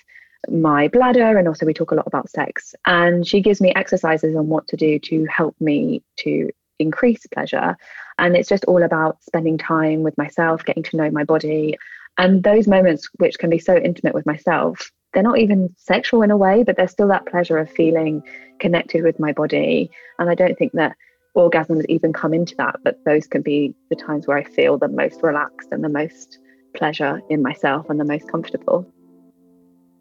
my 0.49 0.89
bladder 0.89 1.37
and 1.37 1.49
also 1.49 1.67
we 1.67 1.75
talk 1.75 1.91
a 1.91 1.95
lot 1.95 2.07
about 2.07 2.31
sex. 2.31 2.75
And 2.87 3.27
she 3.27 3.41
gives 3.41 3.61
me 3.61 3.73
exercises 3.75 4.37
on 4.37 4.49
what 4.49 4.69
to 4.69 4.77
do 4.77 4.99
to 5.01 5.25
help 5.27 5.57
me 5.61 6.03
to 6.19 6.51
increase 6.79 7.27
pleasure. 7.27 7.77
And 8.19 8.37
it's 8.37 8.49
just 8.49 8.65
all 8.65 8.83
about 8.83 9.23
spending 9.23 9.59
time 9.59 10.03
with 10.03 10.17
myself 10.17 10.65
getting 10.65 10.85
to 10.85 10.97
know 10.97 11.11
my 11.11 11.25
body. 11.25 11.77
And 12.19 12.43
those 12.43 12.67
moments 12.67 13.09
which 13.19 13.39
can 13.39 13.51
be 13.51 13.59
so 13.59 13.77
intimate 13.77 14.15
with 14.15 14.27
myself 14.27 14.91
they're 15.15 15.23
not 15.23 15.39
even 15.39 15.75
sexual 15.79 16.21
in 16.21 16.31
a 16.31 16.37
way 16.37 16.63
but 16.63 16.77
there's 16.77 16.91
still 16.91 17.09
that 17.09 17.25
pleasure 17.25 17.57
of 17.57 17.71
feeling 17.71 18.23
connected 18.61 19.03
with 19.03 19.19
my 19.19 19.33
body. 19.33 19.91
And 20.19 20.29
i 20.29 20.35
don't 20.35 20.59
think 20.59 20.73
that 20.73 20.97
orgasms 21.39 21.85
even 21.89 22.13
come 22.13 22.35
into 22.35 22.55
that, 22.57 22.77
but 22.83 22.99
those 23.05 23.27
can 23.27 23.43
be 23.43 23.75
the 23.91 23.97
times 23.97 24.27
where 24.27 24.37
I 24.37 24.45
feel 24.45 24.77
the 24.77 24.89
most 24.89 25.23
relaxed 25.23 25.69
and 25.71 25.85
the 25.85 25.89
most 25.89 26.39
pleasure 26.79 27.21
in 27.29 27.43
myself 27.43 27.91
and 27.91 28.01
the 28.01 28.05
most 28.05 28.31
comfortable. 28.31 28.91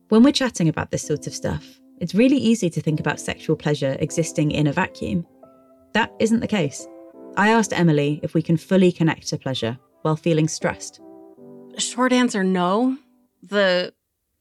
When 0.10 0.24
we're 0.24 0.32
chatting 0.32 0.70
about 0.70 0.92
this 0.92 1.06
sort 1.06 1.28
of 1.28 1.34
stuff, 1.34 1.66
it's 2.00 2.16
really 2.16 2.38
easy 2.38 2.70
to 2.70 2.82
think 2.82 3.00
about 3.00 3.20
sexual 3.20 3.56
pleasure 3.56 3.98
existing 4.00 4.52
in 4.52 4.68
a 4.68 4.72
vacuum. 4.72 5.26
That 5.94 6.14
isn't 6.20 6.40
the 6.40 6.48
case. 6.48 6.88
I 7.36 7.50
asked 7.50 7.74
Emily 7.74 8.20
if 8.24 8.34
we 8.34 8.42
can 8.42 8.58
fully 8.58 8.92
connect 8.92 9.28
to 9.28 9.38
pleasure 9.38 9.78
while 10.04 10.16
feeling 10.16 10.48
stressed. 10.48 11.02
Short 11.78 12.14
answer 12.14 12.44
no. 12.44 12.98
The 13.44 13.94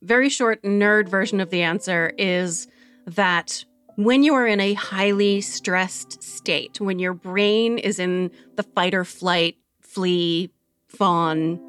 very 0.02 0.28
short 0.28 0.62
nerd 0.62 1.08
version 1.08 1.40
of 1.40 1.50
the 1.50 1.62
answer 1.62 2.12
is 2.16 2.68
that 3.06 3.64
when 3.96 4.22
you 4.22 4.34
are 4.34 4.46
in 4.46 4.60
a 4.60 4.74
highly 4.74 5.40
stressed 5.40 6.22
state, 6.22 6.80
when 6.80 6.98
your 6.98 7.14
brain 7.14 7.78
is 7.78 7.98
in 7.98 8.30
the 8.56 8.62
fight 8.62 8.94
or 8.94 9.04
flight, 9.04 9.56
flee, 9.80 10.50
fawn, 10.88 11.60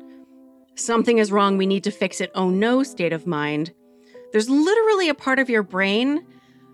something 0.79 1.17
is 1.17 1.31
wrong, 1.31 1.57
we 1.57 1.65
need 1.65 1.83
to 1.83 1.91
fix 1.91 2.21
it, 2.21 2.31
oh 2.35 2.49
no 2.49 2.83
state 2.83 3.13
of 3.13 3.27
mind, 3.27 3.73
there's 4.31 4.49
literally 4.49 5.09
a 5.09 5.13
part 5.13 5.39
of 5.39 5.49
your 5.49 5.63
brain 5.63 6.25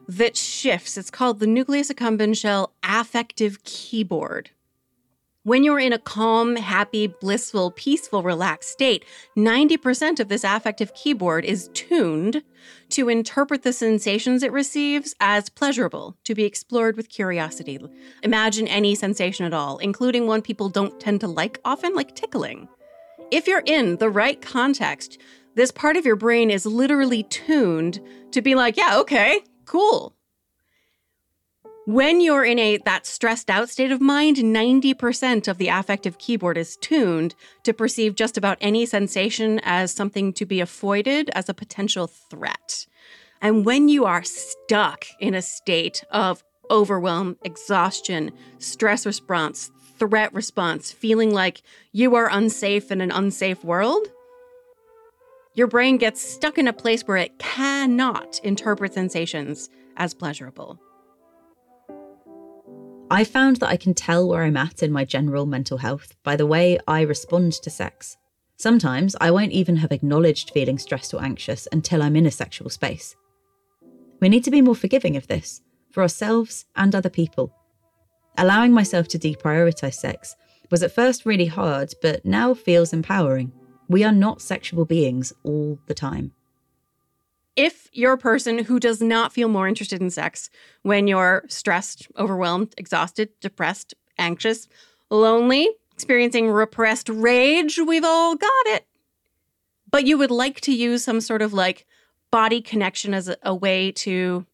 that 0.07 0.35
shifts. 0.35 0.97
It's 0.97 1.11
called 1.11 1.39
the 1.39 1.47
nucleus 1.47 1.91
accumbens 1.91 2.37
shell 2.37 2.73
affective 2.83 3.63
keyboard. 3.63 4.49
When 5.45 5.65
you're 5.65 5.79
in 5.79 5.91
a 5.91 5.99
calm, 5.99 6.55
happy, 6.55 7.07
blissful, 7.07 7.71
peaceful, 7.71 8.23
relaxed 8.23 8.69
state, 8.69 9.03
90% 9.37 10.21
of 10.21 10.29
this 10.29 10.45
affective 10.45 10.93
keyboard 10.93 11.43
is 11.43 11.69
tuned 11.73 12.43
to 12.89 13.09
interpret 13.09 13.63
the 13.63 13.73
sensations 13.73 14.41
it 14.41 14.53
receives 14.53 15.13
as 15.19 15.49
pleasurable, 15.49 16.15
to 16.23 16.33
be 16.33 16.45
explored 16.45 16.95
with 16.95 17.09
curiosity. 17.09 17.77
Imagine 18.23 18.69
any 18.69 18.95
sensation 18.95 19.45
at 19.45 19.53
all, 19.53 19.79
including 19.79 20.27
one 20.27 20.41
people 20.41 20.69
don't 20.69 20.97
tend 20.97 21.19
to 21.19 21.27
like 21.27 21.59
often, 21.65 21.93
like 21.93 22.15
tickling. 22.15 22.69
If 23.31 23.47
you're 23.47 23.63
in 23.65 23.97
the 23.97 24.09
right 24.09 24.41
context, 24.41 25.19
this 25.55 25.71
part 25.71 25.97
of 25.97 26.05
your 26.05 26.15
brain 26.15 26.49
is 26.49 26.65
literally 26.65 27.23
tuned 27.23 27.99
to 28.31 28.41
be 28.41 28.55
like, 28.55 28.77
yeah, 28.77 28.97
okay, 28.99 29.41
cool. 29.65 30.15
When 31.85 32.21
you're 32.21 32.45
in 32.45 32.59
a 32.59 32.77
that 32.85 33.05
stressed 33.05 33.49
out 33.49 33.69
state 33.69 33.91
of 33.91 33.99
mind, 33.99 34.37
90% 34.37 35.49
of 35.49 35.57
the 35.57 35.67
affective 35.67 36.17
keyboard 36.17 36.57
is 36.57 36.77
tuned 36.77 37.35
to 37.63 37.73
perceive 37.73 38.15
just 38.15 38.37
about 38.37 38.57
any 38.61 38.85
sensation 38.85 39.59
as 39.63 39.91
something 39.91 40.31
to 40.33 40.45
be 40.45 40.61
avoided 40.61 41.29
as 41.33 41.49
a 41.49 41.53
potential 41.53 42.07
threat. 42.07 42.87
And 43.41 43.65
when 43.65 43.89
you 43.89 44.05
are 44.05 44.23
stuck 44.23 45.05
in 45.19 45.33
a 45.33 45.41
state 45.41 46.05
of 46.09 46.41
overwhelm, 46.71 47.35
exhaustion, 47.43 48.31
stress 48.59 49.05
response, 49.05 49.69
threat 50.07 50.33
response, 50.33 50.91
feeling 50.91 51.31
like 51.31 51.61
you 51.93 52.13
are 52.15 52.29
unsafe 52.29 52.91
in 52.91 52.99
an 52.99 53.09
unsafe 53.09 53.63
world, 53.63 54.05
your 55.53 55.67
brain 55.67 55.95
gets 55.95 56.19
stuck 56.19 56.57
in 56.57 56.67
a 56.67 56.73
place 56.73 57.03
where 57.03 57.15
it 57.15 57.39
cannot 57.39 58.37
interpret 58.43 58.93
sensations 58.93 59.69
as 59.95 60.13
pleasurable. 60.13 60.77
I 63.09 63.23
found 63.23 63.57
that 63.57 63.69
I 63.69 63.77
can 63.77 63.93
tell 63.93 64.27
where 64.27 64.43
I'm 64.43 64.57
at 64.57 64.83
in 64.83 64.91
my 64.91 65.05
general 65.05 65.45
mental 65.45 65.77
health 65.77 66.15
by 66.21 66.35
the 66.35 66.47
way 66.47 66.79
I 66.85 67.01
respond 67.01 67.53
to 67.53 67.69
sex. 67.69 68.17
Sometimes 68.57 69.15
I 69.21 69.31
won't 69.31 69.53
even 69.53 69.77
have 69.77 69.93
acknowledged 69.93 70.51
feeling 70.51 70.79
stressed 70.79 71.13
or 71.13 71.23
anxious 71.23 71.65
until 71.71 72.03
I'm 72.03 72.17
in 72.17 72.25
a 72.25 72.31
sexual 72.31 72.69
space. 72.69 73.15
We 74.19 74.27
need 74.27 74.43
to 74.43 74.51
be 74.51 74.61
more 74.61 74.75
forgiving 74.75 75.15
of 75.15 75.27
this, 75.27 75.61
for 75.91 76.01
ourselves 76.01 76.65
and 76.75 76.93
other 76.93 77.09
people. 77.09 77.53
Allowing 78.37 78.73
myself 78.73 79.07
to 79.09 79.19
deprioritize 79.19 79.95
sex 79.95 80.35
was 80.71 80.81
at 80.81 80.91
first 80.91 81.25
really 81.25 81.45
hard, 81.45 81.93
but 82.01 82.25
now 82.25 82.53
feels 82.53 82.93
empowering. 82.93 83.51
We 83.87 84.03
are 84.03 84.11
not 84.11 84.41
sexual 84.41 84.85
beings 84.85 85.31
all 85.43 85.77
the 85.85 85.93
time. 85.93 86.31
If 87.55 87.89
you're 87.93 88.13
a 88.13 88.17
person 88.17 88.63
who 88.63 88.79
does 88.79 88.99
not 88.99 89.31
feel 89.31 89.47
more 89.47 89.67
interested 89.67 90.01
in 90.01 90.09
sex 90.09 90.49
when 90.81 91.07
you're 91.07 91.43
stressed, 91.47 92.07
overwhelmed, 92.17 92.73
exhausted, 92.77 93.29
depressed, 93.39 93.93
anxious, 94.17 94.67
lonely, 95.11 95.69
experiencing 95.91 96.49
repressed 96.49 97.09
rage, 97.09 97.77
we've 97.77 98.03
all 98.03 98.35
got 98.35 98.65
it. 98.65 98.87
But 99.91 100.07
you 100.07 100.17
would 100.17 100.31
like 100.31 100.59
to 100.61 100.73
use 100.73 101.03
some 101.03 101.21
sort 101.21 101.43
of 101.43 101.53
like 101.53 101.85
body 102.31 102.61
connection 102.61 103.13
as 103.13 103.27
a, 103.27 103.37
a 103.43 103.53
way 103.53 103.91
to 103.91 104.47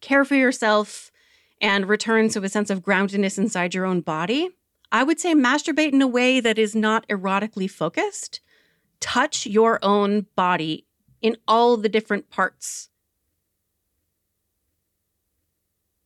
care 0.00 0.24
for 0.24 0.34
yourself 0.34 1.12
and 1.60 1.88
return 1.88 2.28
to 2.30 2.42
a 2.42 2.48
sense 2.48 2.70
of 2.70 2.82
groundedness 2.82 3.38
inside 3.38 3.74
your 3.74 3.86
own 3.86 4.00
body. 4.00 4.50
I 4.92 5.02
would 5.02 5.20
say 5.20 5.34
masturbate 5.34 5.92
in 5.92 6.02
a 6.02 6.06
way 6.08 6.40
that 6.40 6.58
is 6.58 6.74
not 6.74 7.06
erotically 7.08 7.70
focused. 7.70 8.40
Touch 8.98 9.46
your 9.46 9.78
own 9.82 10.26
body 10.34 10.86
in 11.22 11.36
all 11.46 11.76
the 11.76 11.88
different 11.88 12.30
parts. 12.30 12.88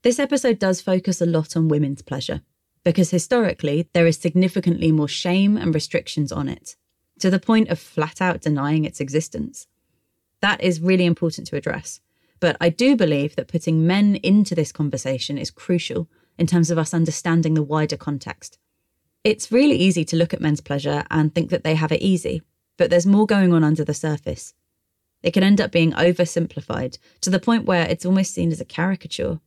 This 0.02 0.18
episode 0.18 0.58
does 0.58 0.82
focus 0.82 1.20
a 1.20 1.26
lot 1.26 1.56
on 1.56 1.68
women's 1.68 2.02
pleasure 2.02 2.42
because 2.84 3.10
historically 3.10 3.88
there 3.94 4.06
is 4.06 4.18
significantly 4.18 4.92
more 4.92 5.08
shame 5.08 5.56
and 5.56 5.74
restrictions 5.74 6.30
on 6.30 6.48
it, 6.48 6.76
to 7.18 7.30
the 7.30 7.40
point 7.40 7.68
of 7.68 7.78
flat 7.78 8.20
out 8.20 8.42
denying 8.42 8.84
its 8.84 9.00
existence. 9.00 9.66
That 10.40 10.62
is 10.62 10.80
really 10.80 11.06
important 11.06 11.46
to 11.48 11.56
address. 11.56 12.00
But 12.44 12.58
I 12.60 12.68
do 12.68 12.94
believe 12.94 13.36
that 13.36 13.48
putting 13.48 13.86
men 13.86 14.16
into 14.16 14.54
this 14.54 14.70
conversation 14.70 15.38
is 15.38 15.50
crucial 15.50 16.10
in 16.36 16.46
terms 16.46 16.70
of 16.70 16.76
us 16.76 16.92
understanding 16.92 17.54
the 17.54 17.62
wider 17.62 17.96
context. 17.96 18.58
It's 19.24 19.50
really 19.50 19.76
easy 19.76 20.04
to 20.04 20.16
look 20.16 20.34
at 20.34 20.42
men's 20.42 20.60
pleasure 20.60 21.04
and 21.10 21.34
think 21.34 21.48
that 21.48 21.64
they 21.64 21.74
have 21.74 21.90
it 21.90 22.02
easy, 22.02 22.42
but 22.76 22.90
there's 22.90 23.06
more 23.06 23.24
going 23.24 23.54
on 23.54 23.64
under 23.64 23.82
the 23.82 23.94
surface. 23.94 24.52
It 25.22 25.30
can 25.30 25.42
end 25.42 25.58
up 25.58 25.72
being 25.72 25.92
oversimplified 25.92 26.98
to 27.22 27.30
the 27.30 27.40
point 27.40 27.64
where 27.64 27.88
it's 27.88 28.04
almost 28.04 28.34
seen 28.34 28.52
as 28.52 28.60
a 28.60 28.66
caricature. 28.66 29.40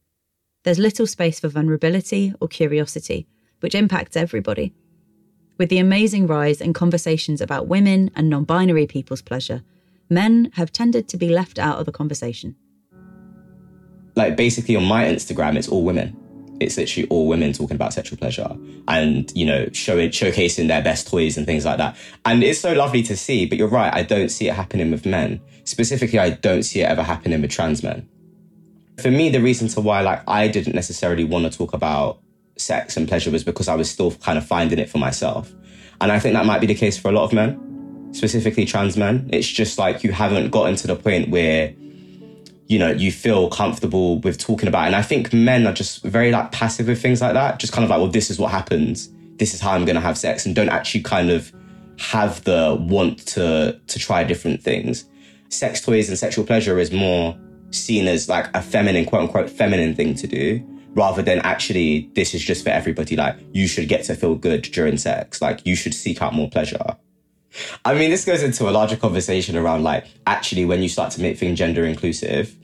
There's 0.63 0.79
little 0.79 1.05
space 1.05 1.39
for 1.39 1.49
vulnerability 1.49 2.33
or 2.41 2.47
curiosity, 2.47 3.27
which 3.59 3.75
impacts 3.75 4.17
everybody. 4.17 4.73
With 5.59 5.69
the 5.69 5.77
amazing 5.77 6.25
rise 6.25 6.61
in 6.61 6.73
conversations 6.73 7.41
about 7.41 7.67
women 7.67 8.09
and 8.15 8.27
non 8.27 8.45
binary 8.45 8.87
people's 8.87 9.21
pleasure, 9.21 9.61
men 10.09 10.49
have 10.55 10.73
tended 10.73 11.07
to 11.09 11.17
be 11.17 11.29
left 11.29 11.59
out 11.59 11.77
of 11.77 11.85
the 11.85 11.91
conversation. 11.91 12.55
Like, 14.17 14.35
basically, 14.35 14.75
on 14.75 14.83
my 14.83 15.05
Instagram, 15.05 15.55
it's 15.55 15.69
all 15.69 15.83
women. 15.85 16.17
It's 16.59 16.75
literally 16.75 17.07
all 17.09 17.27
women 17.27 17.53
talking 17.53 17.75
about 17.75 17.93
sexual 17.93 18.17
pleasure 18.17 18.57
and, 18.87 19.31
you 19.35 19.45
know, 19.45 19.69
showing, 19.73 20.09
showcasing 20.09 20.67
their 20.67 20.81
best 20.81 21.07
toys 21.07 21.37
and 21.37 21.45
things 21.45 21.65
like 21.65 21.77
that. 21.77 21.95
And 22.25 22.43
it's 22.43 22.59
so 22.59 22.73
lovely 22.73 23.03
to 23.03 23.15
see, 23.15 23.45
but 23.45 23.59
you're 23.59 23.67
right, 23.67 23.93
I 23.93 24.01
don't 24.01 24.29
see 24.29 24.47
it 24.47 24.55
happening 24.55 24.89
with 24.89 25.05
men. 25.05 25.39
Specifically, 25.65 26.17
I 26.17 26.31
don't 26.31 26.63
see 26.63 26.81
it 26.81 26.89
ever 26.89 27.03
happening 27.03 27.41
with 27.41 27.51
trans 27.51 27.83
men. 27.83 28.09
For 28.99 29.11
me, 29.11 29.29
the 29.29 29.39
reason 29.39 29.67
to 29.67 29.81
why, 29.81 30.01
like, 30.01 30.23
I 30.27 30.47
didn't 30.47 30.73
necessarily 30.73 31.23
want 31.23 31.51
to 31.51 31.55
talk 31.55 31.73
about 31.73 32.19
sex 32.57 32.97
and 32.97 33.07
pleasure 33.07 33.29
was 33.29 33.43
because 33.43 33.67
I 33.67 33.75
was 33.75 33.87
still 33.87 34.09
kind 34.11 34.39
of 34.39 34.45
finding 34.47 34.79
it 34.79 34.89
for 34.89 34.97
myself. 34.97 35.53
And 36.01 36.11
I 36.11 36.17
think 36.17 36.33
that 36.33 36.47
might 36.47 36.59
be 36.59 36.65
the 36.65 36.73
case 36.73 36.97
for 36.97 37.09
a 37.09 37.11
lot 37.11 37.25
of 37.25 37.33
men, 37.33 38.09
specifically 38.13 38.65
trans 38.65 38.97
men. 38.97 39.29
It's 39.31 39.47
just 39.47 39.77
like 39.77 40.03
you 40.03 40.11
haven't 40.11 40.49
gotten 40.49 40.75
to 40.77 40.87
the 40.87 40.95
point 40.95 41.29
where 41.29 41.75
you 42.67 42.77
know, 42.77 42.91
you 42.91 43.11
feel 43.11 43.49
comfortable 43.49 44.19
with 44.19 44.37
talking 44.37 44.67
about. 44.67 44.83
It. 44.83 44.87
And 44.87 44.95
I 44.95 45.01
think 45.01 45.33
men 45.33 45.65
are 45.65 45.73
just 45.73 46.03
very 46.03 46.31
like 46.31 46.51
passive 46.51 46.87
with 46.87 47.01
things 47.01 47.21
like 47.21 47.33
that. 47.33 47.59
Just 47.59 47.73
kind 47.73 47.83
of 47.83 47.89
like, 47.89 47.99
well, 47.99 48.09
this 48.09 48.29
is 48.29 48.37
what 48.37 48.51
happens. 48.51 49.09
This 49.37 49.53
is 49.53 49.61
how 49.61 49.71
I'm 49.71 49.85
going 49.85 49.95
to 49.95 50.01
have 50.01 50.17
sex 50.17 50.45
and 50.45 50.55
don't 50.55 50.69
actually 50.69 51.03
kind 51.03 51.29
of 51.29 51.53
have 51.99 52.43
the 52.43 52.77
want 52.79 53.19
to, 53.27 53.79
to 53.87 53.99
try 53.99 54.23
different 54.23 54.61
things. 54.61 55.05
Sex 55.49 55.81
toys 55.81 56.09
and 56.09 56.17
sexual 56.17 56.45
pleasure 56.45 56.77
is 56.77 56.91
more 56.91 57.37
seen 57.71 58.07
as 58.07 58.27
like 58.27 58.49
a 58.55 58.61
feminine, 58.61 59.05
quote 59.05 59.23
unquote, 59.23 59.49
feminine 59.49 59.95
thing 59.95 60.13
to 60.15 60.27
do 60.27 60.65
rather 60.93 61.21
than 61.21 61.39
actually, 61.39 62.09
this 62.15 62.33
is 62.33 62.43
just 62.43 62.63
for 62.63 62.71
everybody. 62.71 63.15
Like 63.15 63.37
you 63.53 63.67
should 63.67 63.87
get 63.87 64.03
to 64.05 64.15
feel 64.15 64.35
good 64.35 64.63
during 64.63 64.97
sex. 64.97 65.41
Like 65.41 65.65
you 65.65 65.75
should 65.75 65.93
seek 65.93 66.21
out 66.21 66.33
more 66.33 66.49
pleasure. 66.49 66.97
I 67.85 67.93
mean, 67.93 68.09
this 68.09 68.25
goes 68.25 68.43
into 68.43 68.69
a 68.69 68.71
larger 68.71 68.95
conversation 68.95 69.55
around 69.57 69.83
like 69.83 70.05
actually 70.25 70.65
when 70.65 70.81
you 70.81 70.89
start 70.89 71.11
to 71.13 71.21
make 71.21 71.37
things 71.37 71.57
gender 71.57 71.85
inclusive 71.85 72.55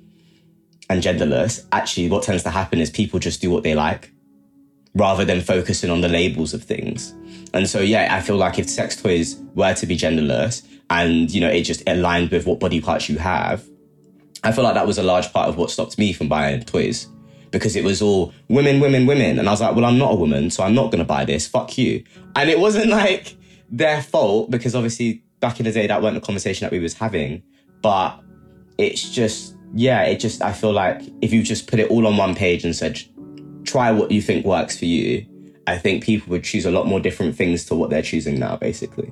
and 0.89 1.01
genderless, 1.01 1.65
actually 1.71 2.10
what 2.10 2.23
tends 2.23 2.43
to 2.43 2.49
happen 2.49 2.79
is 2.79 2.89
people 2.89 3.19
just 3.19 3.41
do 3.41 3.49
what 3.49 3.63
they 3.63 3.73
like 3.73 4.12
rather 4.95 5.25
than 5.25 5.41
focusing 5.41 5.89
on 5.89 6.01
the 6.01 6.10
labels 6.10 6.53
of 6.53 6.63
things. 6.63 7.13
And 7.53 7.67
so, 7.67 7.79
yeah, 7.79 8.15
I 8.15 8.21
feel 8.21 8.38
like 8.38 8.60
if 8.60 8.69
sex 8.69 9.01
toys 9.01 9.36
were 9.56 9.73
to 9.73 9.86
be 9.86 9.97
genderless 9.97 10.67
and, 10.89 11.32
you 11.32 11.41
know, 11.41 11.49
it 11.49 11.63
just 11.63 11.88
aligned 11.88 12.32
with 12.32 12.45
what 12.45 12.60
body 12.60 12.82
parts 12.82 13.10
you 13.10 13.17
have, 13.17 13.67
I 14.43 14.51
feel 14.51 14.63
like 14.63 14.73
that 14.73 14.88
was 14.88 14.97
a 14.97 15.03
large 15.03 15.32
part 15.32 15.49
of 15.49 15.58
what 15.58 15.71
stopped 15.71 15.97
me 15.97 16.13
from 16.13 16.27
buying 16.27 16.62
toys 16.63 17.08
because 17.51 17.75
it 17.75 17.84
was 17.84 18.01
all 18.01 18.34
women, 18.49 18.79
women, 18.79 19.06
women. 19.06 19.39
And 19.39 19.47
I 19.47 19.51
was 19.51 19.62
like, 19.62 19.75
well, 19.75 19.86
I'm 19.86 19.97
not 19.97 20.13
a 20.13 20.15
woman, 20.15 20.49
so 20.49 20.63
I'm 20.63 20.73
not 20.73 20.91
going 20.91 20.99
to 20.99 21.06
buy 21.06 21.23
this. 21.23 21.47
Fuck 21.47 21.77
you. 21.77 22.03
And 22.36 22.49
it 22.49 22.60
wasn't 22.60 22.89
like, 22.89 23.38
their 23.73 24.03
fault 24.03 24.51
because 24.51 24.75
obviously 24.75 25.23
back 25.39 25.59
in 25.59 25.65
the 25.65 25.71
day 25.71 25.88
that 25.88 26.01
weren't 26.01 26.13
the 26.15 26.21
conversation 26.21 26.63
that 26.63 26.71
we 26.71 26.79
was 26.79 26.93
having. 26.93 27.43
But 27.81 28.21
it's 28.77 29.09
just 29.09 29.57
yeah, 29.73 30.03
it 30.03 30.19
just 30.19 30.41
I 30.41 30.53
feel 30.53 30.71
like 30.71 31.01
if 31.21 31.33
you 31.33 31.43
just 31.43 31.67
put 31.67 31.79
it 31.79 31.89
all 31.89 32.07
on 32.07 32.15
one 32.15 32.36
page 32.36 32.63
and 32.63 32.75
said 32.75 33.01
try 33.65 33.91
what 33.91 34.12
you 34.12 34.21
think 34.21 34.45
works 34.45 34.77
for 34.77 34.86
you, 34.86 35.25
I 35.67 35.77
think 35.77 36.03
people 36.03 36.29
would 36.31 36.43
choose 36.43 36.65
a 36.65 36.71
lot 36.71 36.86
more 36.86 36.99
different 36.99 37.36
things 37.36 37.65
to 37.65 37.75
what 37.75 37.89
they're 37.89 38.03
choosing 38.03 38.39
now, 38.39 38.55
basically. 38.55 39.12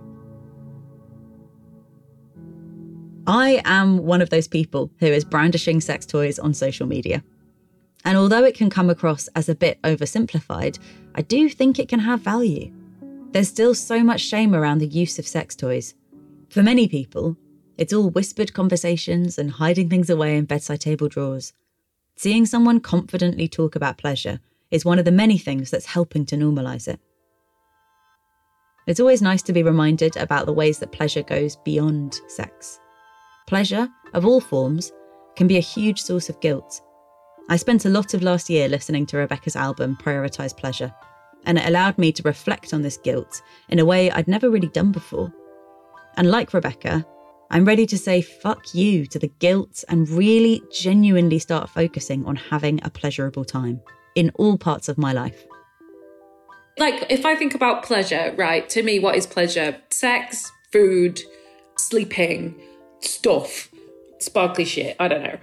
I 3.27 3.61
am 3.65 3.99
one 3.99 4.21
of 4.21 4.29
those 4.29 4.47
people 4.47 4.91
who 4.99 5.05
is 5.05 5.23
brandishing 5.23 5.81
sex 5.81 6.05
toys 6.05 6.37
on 6.37 6.53
social 6.53 6.85
media. 6.85 7.23
And 8.03 8.17
although 8.17 8.43
it 8.43 8.55
can 8.55 8.69
come 8.69 8.89
across 8.89 9.27
as 9.29 9.47
a 9.47 9.55
bit 9.55 9.81
oversimplified, 9.83 10.79
I 11.15 11.21
do 11.21 11.47
think 11.47 11.79
it 11.79 11.87
can 11.87 11.99
have 11.99 12.21
value. 12.21 12.71
There's 13.31 13.47
still 13.47 13.73
so 13.73 14.03
much 14.03 14.19
shame 14.19 14.53
around 14.53 14.79
the 14.79 14.87
use 14.87 15.17
of 15.17 15.25
sex 15.25 15.55
toys. 15.55 15.93
For 16.49 16.61
many 16.61 16.89
people, 16.89 17.37
it's 17.77 17.93
all 17.93 18.09
whispered 18.09 18.53
conversations 18.53 19.37
and 19.37 19.51
hiding 19.51 19.89
things 19.89 20.09
away 20.09 20.37
in 20.37 20.45
bedside 20.45 20.81
table 20.81 21.07
drawers. 21.07 21.53
Seeing 22.17 22.45
someone 22.45 22.81
confidently 22.81 23.47
talk 23.47 23.75
about 23.75 23.97
pleasure 23.97 24.41
is 24.69 24.83
one 24.83 24.99
of 24.99 25.05
the 25.05 25.11
many 25.13 25.37
things 25.37 25.71
that's 25.71 25.85
helping 25.85 26.25
to 26.25 26.35
normalise 26.35 26.89
it. 26.89 26.99
It's 28.85 28.99
always 28.99 29.21
nice 29.21 29.41
to 29.43 29.53
be 29.53 29.63
reminded 29.63 30.17
about 30.17 30.45
the 30.45 30.53
ways 30.53 30.79
that 30.79 30.91
pleasure 30.91 31.23
goes 31.23 31.55
beyond 31.55 32.19
sex. 32.27 32.81
Pleasure, 33.47 33.87
of 34.13 34.25
all 34.25 34.41
forms, 34.41 34.91
can 35.37 35.47
be 35.47 35.57
a 35.57 35.61
huge 35.61 36.01
source 36.01 36.29
of 36.29 36.39
guilt. 36.41 36.81
I 37.49 37.55
spent 37.55 37.85
a 37.85 37.89
lot 37.89 38.13
of 38.13 38.23
last 38.23 38.49
year 38.49 38.67
listening 38.67 39.05
to 39.07 39.17
Rebecca's 39.17 39.55
album, 39.55 39.97
Prioritise 40.01 40.55
Pleasure, 40.55 40.93
and 41.45 41.57
it 41.57 41.67
allowed 41.67 41.97
me 41.97 42.11
to 42.11 42.23
reflect 42.23 42.73
on 42.73 42.81
this 42.81 42.97
guilt 42.97 43.41
in 43.69 43.79
a 43.79 43.85
way 43.85 44.11
I'd 44.11 44.27
never 44.27 44.49
really 44.49 44.67
done 44.67 44.91
before. 44.91 45.33
And 46.17 46.29
like 46.29 46.53
Rebecca, 46.53 47.05
I'm 47.49 47.65
ready 47.65 47.85
to 47.87 47.97
say 47.97 48.21
fuck 48.21 48.73
you 48.73 49.05
to 49.07 49.19
the 49.19 49.27
guilt 49.39 49.83
and 49.89 50.09
really 50.09 50.61
genuinely 50.71 51.39
start 51.39 51.69
focusing 51.69 52.25
on 52.25 52.35
having 52.35 52.79
a 52.83 52.89
pleasurable 52.89 53.43
time 53.43 53.81
in 54.15 54.31
all 54.35 54.57
parts 54.57 54.87
of 54.87 54.97
my 54.97 55.13
life. 55.13 55.45
Like, 56.77 57.05
if 57.09 57.25
I 57.25 57.35
think 57.35 57.53
about 57.53 57.83
pleasure, 57.83 58.33
right, 58.37 58.67
to 58.69 58.83
me, 58.83 58.99
what 58.99 59.15
is 59.15 59.27
pleasure? 59.27 59.77
Sex, 59.89 60.51
food, 60.71 61.21
sleeping, 61.77 62.59
stuff, 63.01 63.69
sparkly 64.19 64.65
shit, 64.65 64.95
I 64.99 65.07
don't 65.07 65.23
know. 65.23 65.37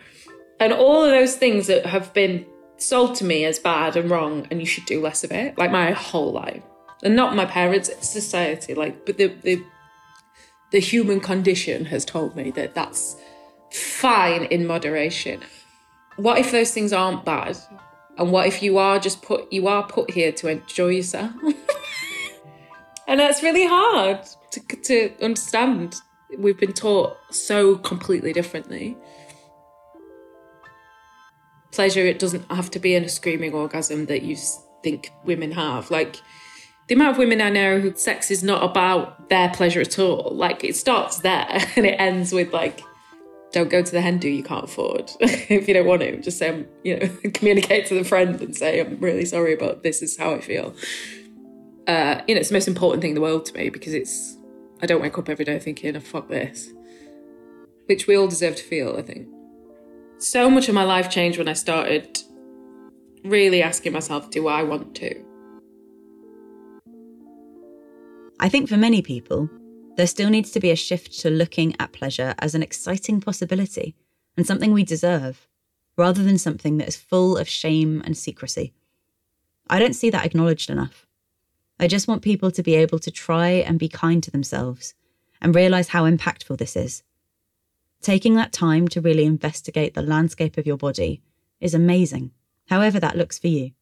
And 0.58 0.72
all 0.72 1.04
of 1.04 1.10
those 1.10 1.36
things 1.36 1.66
that 1.66 1.86
have 1.86 2.12
been 2.14 2.46
sold 2.78 3.14
to 3.16 3.24
me 3.24 3.44
as 3.44 3.58
bad 3.58 3.96
and 3.96 4.10
wrong 4.10 4.46
and 4.50 4.60
you 4.60 4.66
should 4.66 4.86
do 4.86 5.00
less 5.00 5.24
of 5.24 5.32
it 5.32 5.58
like 5.58 5.70
my 5.70 5.92
whole 5.92 6.32
life. 6.32 6.62
And 7.02 7.14
not 7.14 7.36
my 7.36 7.44
parents 7.44 7.90
society 8.06 8.74
like 8.74 9.06
but 9.06 9.18
the 9.18 9.28
the 9.42 9.62
the 10.70 10.80
human 10.80 11.20
condition 11.20 11.86
has 11.86 12.04
told 12.04 12.36
me 12.36 12.50
that 12.52 12.74
that's 12.74 13.16
fine 13.72 14.44
in 14.44 14.66
moderation. 14.66 15.40
What 16.16 16.38
if 16.38 16.50
those 16.50 16.72
things 16.72 16.92
aren't 16.92 17.24
bad? 17.24 17.56
And 18.18 18.32
what 18.32 18.48
if 18.48 18.62
you 18.62 18.78
are 18.78 18.98
just 18.98 19.22
put 19.22 19.52
you 19.52 19.68
are 19.68 19.84
put 19.86 20.10
here 20.10 20.32
to 20.32 20.48
enjoy 20.48 20.88
yourself? 20.88 21.32
And 23.08 23.18
that's 23.18 23.42
really 23.42 23.66
hard 23.66 24.20
to, 24.50 24.60
to 24.60 25.24
understand. 25.24 25.96
We've 26.36 26.58
been 26.58 26.74
taught 26.74 27.16
so 27.30 27.76
completely 27.76 28.34
differently 28.34 28.98
pleasure 31.72 32.00
it 32.00 32.18
doesn't 32.18 32.50
have 32.50 32.70
to 32.70 32.78
be 32.78 32.94
in 32.94 33.04
a 33.04 33.08
screaming 33.08 33.52
orgasm 33.52 34.06
that 34.06 34.22
you 34.22 34.36
think 34.82 35.10
women 35.24 35.52
have. 35.52 35.90
Like 35.90 36.20
the 36.88 36.94
amount 36.94 37.12
of 37.12 37.18
women 37.18 37.42
i 37.42 37.50
know 37.50 37.78
who 37.78 37.94
sex 37.94 38.30
is 38.30 38.42
not 38.42 38.62
about 38.62 39.28
their 39.28 39.50
pleasure 39.50 39.80
at 39.80 39.98
all. 39.98 40.30
Like 40.34 40.64
it 40.64 40.76
starts 40.76 41.18
there 41.18 41.46
and 41.76 41.86
it 41.86 42.00
ends 42.00 42.32
with 42.32 42.52
like 42.52 42.82
don't 43.50 43.70
go 43.70 43.82
to 43.82 43.90
the 43.90 44.02
hen 44.02 44.18
do 44.18 44.28
you 44.28 44.42
can't 44.42 44.64
afford 44.64 45.10
if 45.20 45.66
you 45.66 45.74
don't 45.74 45.86
want 45.86 46.02
to. 46.02 46.20
Just 46.20 46.38
say 46.38 46.48
um, 46.48 46.66
you 46.84 46.98
know 46.98 47.08
communicate 47.34 47.86
to 47.86 47.94
the 47.94 48.04
friend 48.04 48.40
and 48.40 48.56
say 48.56 48.80
i'm 48.80 48.98
really 49.00 49.24
sorry 49.24 49.56
but 49.56 49.82
this 49.82 50.02
is 50.02 50.16
how 50.16 50.34
i 50.34 50.40
feel. 50.40 50.74
Uh, 51.86 52.20
you 52.28 52.34
know 52.34 52.40
it's 52.40 52.50
the 52.50 52.54
most 52.54 52.68
important 52.68 53.00
thing 53.00 53.10
in 53.10 53.14
the 53.14 53.20
world 53.20 53.46
to 53.46 53.54
me 53.54 53.70
because 53.70 53.94
it's 53.94 54.36
i 54.82 54.86
don't 54.86 55.00
wake 55.00 55.16
up 55.16 55.26
every 55.26 55.44
day 55.44 55.58
thinking 55.58 55.96
oh, 55.96 56.00
fuck 56.00 56.28
this 56.28 56.70
which 57.86 58.06
we 58.06 58.14
all 58.14 58.28
deserve 58.28 58.54
to 58.54 58.62
feel 58.62 58.94
i 58.98 59.00
think 59.00 59.26
So 60.20 60.50
much 60.50 60.68
of 60.68 60.74
my 60.74 60.82
life 60.82 61.08
changed 61.08 61.38
when 61.38 61.48
I 61.48 61.52
started 61.52 62.18
really 63.24 63.62
asking 63.62 63.92
myself, 63.92 64.30
do 64.30 64.48
I 64.48 64.64
want 64.64 64.96
to? 64.96 65.24
I 68.40 68.48
think 68.48 68.68
for 68.68 68.76
many 68.76 69.00
people, 69.00 69.48
there 69.96 70.08
still 70.08 70.28
needs 70.28 70.50
to 70.52 70.60
be 70.60 70.70
a 70.70 70.76
shift 70.76 71.20
to 71.20 71.30
looking 71.30 71.74
at 71.78 71.92
pleasure 71.92 72.34
as 72.40 72.56
an 72.56 72.64
exciting 72.64 73.20
possibility 73.20 73.94
and 74.36 74.44
something 74.44 74.72
we 74.72 74.84
deserve, 74.84 75.46
rather 75.96 76.24
than 76.24 76.38
something 76.38 76.78
that 76.78 76.88
is 76.88 76.96
full 76.96 77.36
of 77.36 77.48
shame 77.48 78.02
and 78.04 78.16
secrecy. 78.16 78.72
I 79.70 79.78
don't 79.78 79.94
see 79.94 80.10
that 80.10 80.26
acknowledged 80.26 80.68
enough. 80.68 81.06
I 81.78 81.86
just 81.86 82.08
want 82.08 82.22
people 82.22 82.50
to 82.50 82.62
be 82.62 82.74
able 82.74 82.98
to 83.00 83.10
try 83.12 83.50
and 83.50 83.78
be 83.78 83.88
kind 83.88 84.20
to 84.24 84.32
themselves 84.32 84.94
and 85.40 85.54
realise 85.54 85.88
how 85.88 86.10
impactful 86.10 86.58
this 86.58 86.74
is. 86.74 87.04
Taking 88.00 88.34
that 88.34 88.52
time 88.52 88.88
to 88.88 89.00
really 89.00 89.24
investigate 89.24 89.94
the 89.94 90.02
landscape 90.02 90.56
of 90.56 90.66
your 90.66 90.76
body 90.76 91.20
is 91.60 91.74
amazing, 91.74 92.30
however 92.68 93.00
that 93.00 93.16
looks 93.16 93.38
for 93.38 93.48
you. 93.48 93.72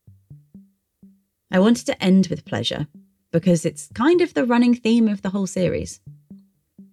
I 1.51 1.59
wanted 1.59 1.87
to 1.87 2.03
end 2.03 2.29
with 2.29 2.45
pleasure 2.45 2.87
because 3.31 3.65
it's 3.67 3.89
kind 3.95 4.21
of 4.21 4.35
the 4.35 4.47
running 4.47 4.75
theme 4.75 5.09
of 5.09 5.23
the 5.23 5.31
whole 5.31 5.47
series. 5.47 6.01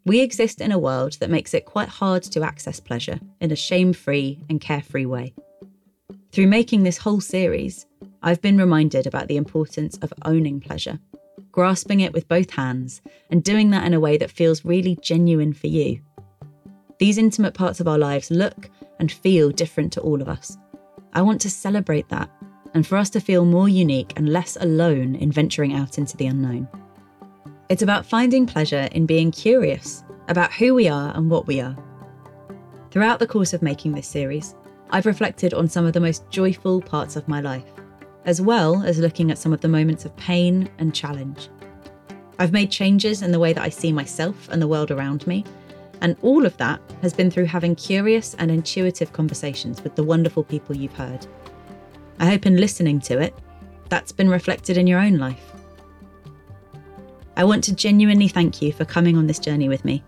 We 0.05 0.19
exist 0.19 0.59
in 0.59 0.71
a 0.71 0.79
world 0.79 1.13
that 1.19 1.29
makes 1.29 1.53
it 1.53 1.65
quite 1.65 1.87
hard 1.87 2.23
to 2.23 2.43
access 2.43 2.79
pleasure 2.79 3.19
in 3.39 3.51
a 3.51 3.55
shame 3.55 3.93
free 3.93 4.39
and 4.49 4.59
carefree 4.59 5.05
way. 5.05 5.33
Through 6.33 6.47
making 6.47 6.83
this 6.83 6.97
whole 6.97 7.21
series, 7.21 7.85
I've 8.21 8.41
been 8.41 8.57
reminded 8.57 9.07
about 9.07 9.27
the 9.27 9.37
importance 9.37 9.97
of 9.99 10.13
owning 10.25 10.59
pleasure, 10.59 10.99
grasping 11.51 12.01
it 12.01 12.11
with 12.11 12.27
both 12.27 12.51
hands, 12.51 13.01
and 13.29 13.43
doing 13.43 13.69
that 13.69 13.85
in 13.85 13.93
a 13.93 13.99
way 13.99 14.17
that 14.17 14.31
feels 14.31 14.65
really 14.65 14.97
genuine 15.01 15.53
for 15.53 15.67
you. 15.67 16.01
These 17.03 17.17
intimate 17.17 17.53
parts 17.53 17.81
of 17.81 17.87
our 17.89 17.97
lives 17.97 18.31
look 18.31 18.69
and 18.97 19.11
feel 19.11 19.49
different 19.49 19.91
to 19.91 19.99
all 19.99 20.21
of 20.21 20.29
us. 20.29 20.57
I 21.11 21.21
want 21.21 21.41
to 21.41 21.49
celebrate 21.49 22.07
that 22.07 22.29
and 22.73 22.87
for 22.87 22.95
us 22.95 23.09
to 23.09 23.19
feel 23.19 23.43
more 23.43 23.67
unique 23.67 24.13
and 24.15 24.29
less 24.29 24.55
alone 24.55 25.15
in 25.15 25.29
venturing 25.29 25.73
out 25.73 25.97
into 25.97 26.15
the 26.15 26.27
unknown. 26.27 26.65
It's 27.67 27.81
about 27.81 28.05
finding 28.05 28.45
pleasure 28.45 28.87
in 28.93 29.05
being 29.05 29.31
curious 29.31 30.05
about 30.29 30.53
who 30.53 30.73
we 30.73 30.87
are 30.87 31.13
and 31.13 31.29
what 31.29 31.45
we 31.45 31.59
are. 31.59 31.75
Throughout 32.89 33.19
the 33.19 33.27
course 33.27 33.51
of 33.51 33.61
making 33.61 33.91
this 33.91 34.07
series, 34.07 34.55
I've 34.89 35.05
reflected 35.05 35.53
on 35.53 35.67
some 35.67 35.85
of 35.85 35.91
the 35.91 35.99
most 35.99 36.29
joyful 36.29 36.79
parts 36.79 37.17
of 37.17 37.27
my 37.27 37.41
life, 37.41 37.67
as 38.23 38.39
well 38.39 38.81
as 38.81 38.97
looking 38.97 39.29
at 39.29 39.37
some 39.37 39.51
of 39.51 39.59
the 39.59 39.67
moments 39.67 40.05
of 40.05 40.15
pain 40.15 40.69
and 40.77 40.95
challenge. 40.95 41.49
I've 42.39 42.53
made 42.53 42.71
changes 42.71 43.21
in 43.21 43.33
the 43.33 43.39
way 43.39 43.51
that 43.51 43.61
I 43.61 43.67
see 43.67 43.91
myself 43.91 44.47
and 44.47 44.61
the 44.61 44.69
world 44.69 44.89
around 44.89 45.27
me, 45.27 45.43
and 46.01 46.15
all 46.21 46.45
of 46.45 46.57
that 46.57 46.81
has 47.01 47.13
been 47.13 47.31
through 47.31 47.45
having 47.45 47.75
curious 47.75 48.33
and 48.35 48.51
intuitive 48.51 49.13
conversations 49.13 49.83
with 49.83 49.95
the 49.95 50.03
wonderful 50.03 50.43
people 50.43 50.75
you've 50.75 50.95
heard. 50.95 51.25
I 52.19 52.25
hope 52.27 52.45
in 52.45 52.57
listening 52.57 52.99
to 53.01 53.19
it, 53.19 53.33
that's 53.89 54.11
been 54.11 54.29
reflected 54.29 54.77
in 54.77 54.87
your 54.87 54.99
own 54.99 55.17
life. 55.17 55.51
I 57.35 57.43
want 57.43 57.63
to 57.65 57.75
genuinely 57.75 58.27
thank 58.27 58.61
you 58.61 58.71
for 58.71 58.85
coming 58.85 59.17
on 59.17 59.27
this 59.27 59.39
journey 59.39 59.69
with 59.69 59.83
me. 59.85 60.03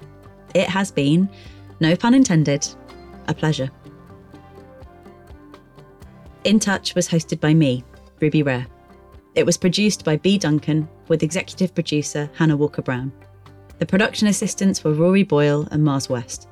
It 0.53 0.69
has 0.69 0.91
been, 0.91 1.29
no 1.79 1.95
pun 1.95 2.13
intended, 2.13 2.67
a 3.27 3.33
pleasure. 3.33 3.69
In 6.43 6.59
Touch 6.59 6.93
was 6.93 7.07
hosted 7.07 7.39
by 7.39 7.53
me, 7.53 7.83
Ruby 8.21 8.43
Rare. 8.43 8.67
It 9.33 9.45
was 9.45 9.57
produced 9.57 10.05
by 10.05 10.17
B. 10.17 10.37
Duncan 10.37 10.87
with 11.07 11.23
executive 11.23 11.73
producer 11.73 12.29
Hannah 12.35 12.55
Walker 12.55 12.81
Brown. 12.81 13.11
The 13.77 13.85
production 13.85 14.29
assistants 14.29 14.83
were 14.83 14.93
Rory 14.93 15.23
Boyle 15.23 15.67
and 15.69 15.83
Mars 15.83 16.07
West. 16.07 16.47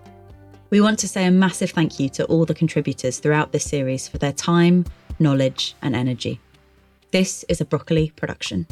We 0.71 0.81
want 0.81 0.99
to 0.99 1.07
say 1.07 1.25
a 1.25 1.31
massive 1.31 1.71
thank 1.71 1.97
you 1.97 2.09
to 2.09 2.25
all 2.25 2.45
the 2.45 2.53
contributors 2.53 3.19
throughout 3.19 3.53
this 3.53 3.63
series 3.63 4.09
for 4.09 4.17
their 4.17 4.33
time, 4.33 4.85
knowledge, 5.19 5.73
and 5.81 5.95
energy. 5.95 6.41
This 7.11 7.45
is 7.47 7.61
a 7.61 7.65
Broccoli 7.65 8.11
production. 8.17 8.67